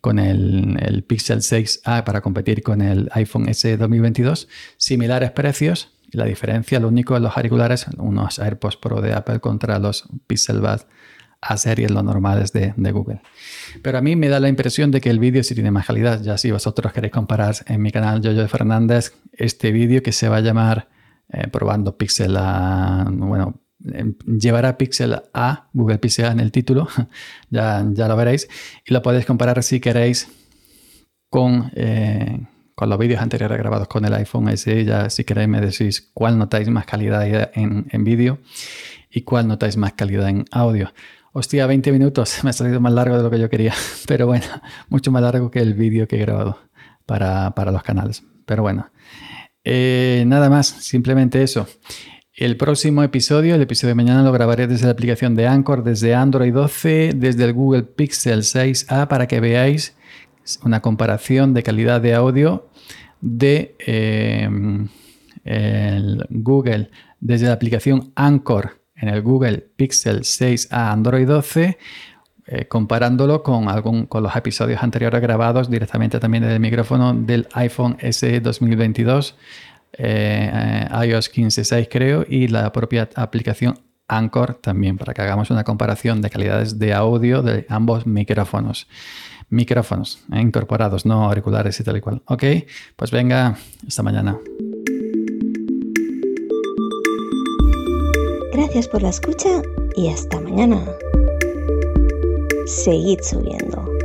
con 0.00 0.18
el, 0.18 0.76
el 0.80 1.02
Pixel 1.02 1.38
6a, 1.38 2.04
para 2.04 2.20
competir 2.20 2.62
con 2.62 2.80
el 2.80 3.08
iPhone 3.12 3.52
SE 3.54 3.76
2022. 3.76 4.48
Similares 4.76 5.30
precios, 5.32 5.90
la 6.12 6.24
diferencia, 6.24 6.80
lo 6.80 6.88
único 6.88 7.16
en 7.16 7.22
los 7.22 7.36
auriculares, 7.36 7.86
unos 7.98 8.38
AirPods 8.38 8.76
Pro 8.76 9.00
de 9.00 9.12
Apple 9.12 9.40
contra 9.40 9.78
los 9.78 10.08
Pixel 10.26 10.60
Buds 10.60 10.86
a 11.42 11.56
series, 11.56 11.90
los 11.90 12.04
normales 12.04 12.52
de, 12.52 12.72
Google. 12.92 13.22
Pero 13.82 13.98
a 13.98 14.00
mí 14.02 14.14
me 14.16 14.28
da 14.28 14.40
la 14.40 14.48
impresión 14.48 14.90
de 14.90 15.00
que 15.00 15.10
el 15.10 15.18
vídeo 15.18 15.42
sí 15.42 15.54
tiene 15.54 15.70
más 15.70 15.86
calidad. 15.86 16.20
Ya 16.20 16.36
si 16.36 16.50
vosotros 16.50 16.92
queréis 16.92 17.12
comparar 17.12 17.54
en 17.66 17.80
mi 17.80 17.90
canal 17.90 18.20
Jojo 18.22 18.46
Fernández 18.48 19.14
este 19.32 19.72
vídeo 19.72 20.02
que 20.02 20.12
se 20.12 20.28
va 20.28 20.36
a 20.36 20.40
llamar 20.40 20.88
eh, 21.32 21.48
Probando 21.48 21.96
Pixel 21.96 22.36
a... 22.36 23.06
Bueno, 23.10 23.46
em, 23.46 23.54
llevará 24.26 24.76
Pixel 24.76 25.22
a 25.32 25.68
Google 25.72 25.98
Pixel 25.98 26.26
en 26.26 26.40
el 26.40 26.52
título, 26.52 26.88
ya, 27.50 27.84
ya 27.92 28.08
lo 28.08 28.16
veréis. 28.16 28.48
Y 28.86 28.92
lo 28.92 29.02
podéis 29.02 29.26
comparar 29.26 29.62
si 29.62 29.80
queréis 29.80 30.28
con... 31.28 31.70
Eh, 31.74 32.46
con 32.74 32.88
los 32.88 32.98
vídeos 32.98 33.20
anteriores 33.20 33.58
grabados 33.58 33.88
con 33.88 34.06
el 34.06 34.14
iPhone 34.14 34.56
SE, 34.56 34.86
ya 34.86 35.10
si 35.10 35.24
queréis 35.24 35.48
me 35.50 35.60
decís 35.60 36.10
cuál 36.14 36.38
notáis 36.38 36.70
más 36.70 36.86
calidad 36.86 37.50
en, 37.54 37.86
en 37.90 38.04
vídeo 38.04 38.38
y 39.10 39.20
cuál 39.20 39.48
notáis 39.48 39.76
más 39.76 39.92
calidad 39.92 40.30
en 40.30 40.46
audio. 40.50 40.90
Hostia, 41.32 41.66
20 41.66 41.92
minutos, 41.92 42.40
me 42.44 42.50
ha 42.50 42.52
salido 42.52 42.80
más 42.80 42.92
largo 42.92 43.16
de 43.16 43.22
lo 43.22 43.30
que 43.30 43.38
yo 43.38 43.48
quería, 43.48 43.74
pero 44.08 44.26
bueno, 44.26 44.46
mucho 44.88 45.10
más 45.10 45.22
largo 45.22 45.50
que 45.50 45.60
el 45.60 45.74
vídeo 45.74 46.08
que 46.08 46.16
he 46.16 46.20
grabado 46.20 46.58
para, 47.06 47.52
los 47.70 47.82
canales. 47.82 48.24
Pero 48.46 48.62
bueno, 48.62 48.90
eh, 49.64 50.24
nada 50.26 50.48
más, 50.50 50.66
simplemente 50.66 51.42
eso. 51.42 51.66
El 52.34 52.56
próximo 52.56 53.02
episodio, 53.02 53.56
el 53.56 53.60
episodio 53.60 53.90
de 53.90 53.96
mañana, 53.96 54.22
lo 54.22 54.30
grabaré 54.30 54.68
desde 54.68 54.86
la 54.86 54.92
aplicación 54.92 55.34
de 55.34 55.48
Anchor, 55.48 55.82
desde 55.82 56.14
Android 56.14 56.54
12, 56.54 57.12
desde 57.16 57.44
el 57.44 57.52
Google 57.52 57.82
Pixel 57.82 58.42
6a, 58.42 59.08
para 59.08 59.26
que 59.26 59.40
veáis 59.40 59.96
una 60.64 60.80
comparación 60.80 61.54
de 61.54 61.64
calidad 61.64 62.00
de 62.00 62.14
audio 62.14 62.68
de 63.20 63.74
em, 63.80 64.88
el 65.44 66.24
Google 66.30 66.90
desde 67.18 67.46
la 67.46 67.52
aplicación 67.52 68.12
Anchor 68.14 68.80
en 68.94 69.08
el 69.08 69.22
Google 69.22 69.58
Pixel 69.76 70.24
6 70.24 70.68
a 70.70 70.92
Android 70.92 71.26
12, 71.26 71.78
eh, 72.46 72.66
comparándolo 72.68 73.42
con, 73.42 73.68
algún, 73.68 74.06
con 74.06 74.22
los 74.22 74.34
episodios 74.36 74.82
anteriores 74.82 75.20
grabados 75.20 75.68
directamente 75.68 76.20
también 76.20 76.42
desde 76.42 76.54
el 76.54 76.60
micrófono 76.60 77.12
del 77.12 77.48
iPhone 77.54 77.96
SE 78.10 78.40
2022, 78.40 79.36
eh, 79.92 80.86
iOS 81.06 81.32
15.6 81.32 81.88
creo, 81.90 82.24
y 82.28 82.48
la 82.48 82.72
propia 82.72 83.08
aplicación 83.14 83.78
Anchor 84.08 84.54
también, 84.54 84.98
para 84.98 85.14
que 85.14 85.22
hagamos 85.22 85.50
una 85.50 85.64
comparación 85.64 86.20
de 86.20 86.30
calidades 86.30 86.78
de 86.78 86.92
audio 86.92 87.42
de 87.42 87.66
ambos 87.68 88.06
micrófonos 88.06 88.88
micrófonos 89.50 90.20
eh, 90.32 90.40
incorporados, 90.40 91.04
no 91.04 91.24
auriculares 91.24 91.78
y 91.78 91.84
tal 91.84 91.96
y 91.98 92.00
cual. 92.00 92.22
Ok, 92.26 92.44
pues 92.96 93.10
venga, 93.10 93.58
hasta 93.86 94.02
mañana. 94.02 94.38
Gracias 98.52 98.88
por 98.88 99.02
la 99.02 99.10
escucha 99.10 99.62
y 99.96 100.08
hasta 100.08 100.40
mañana. 100.40 100.84
Seguid 102.66 103.20
subiendo. 103.22 103.99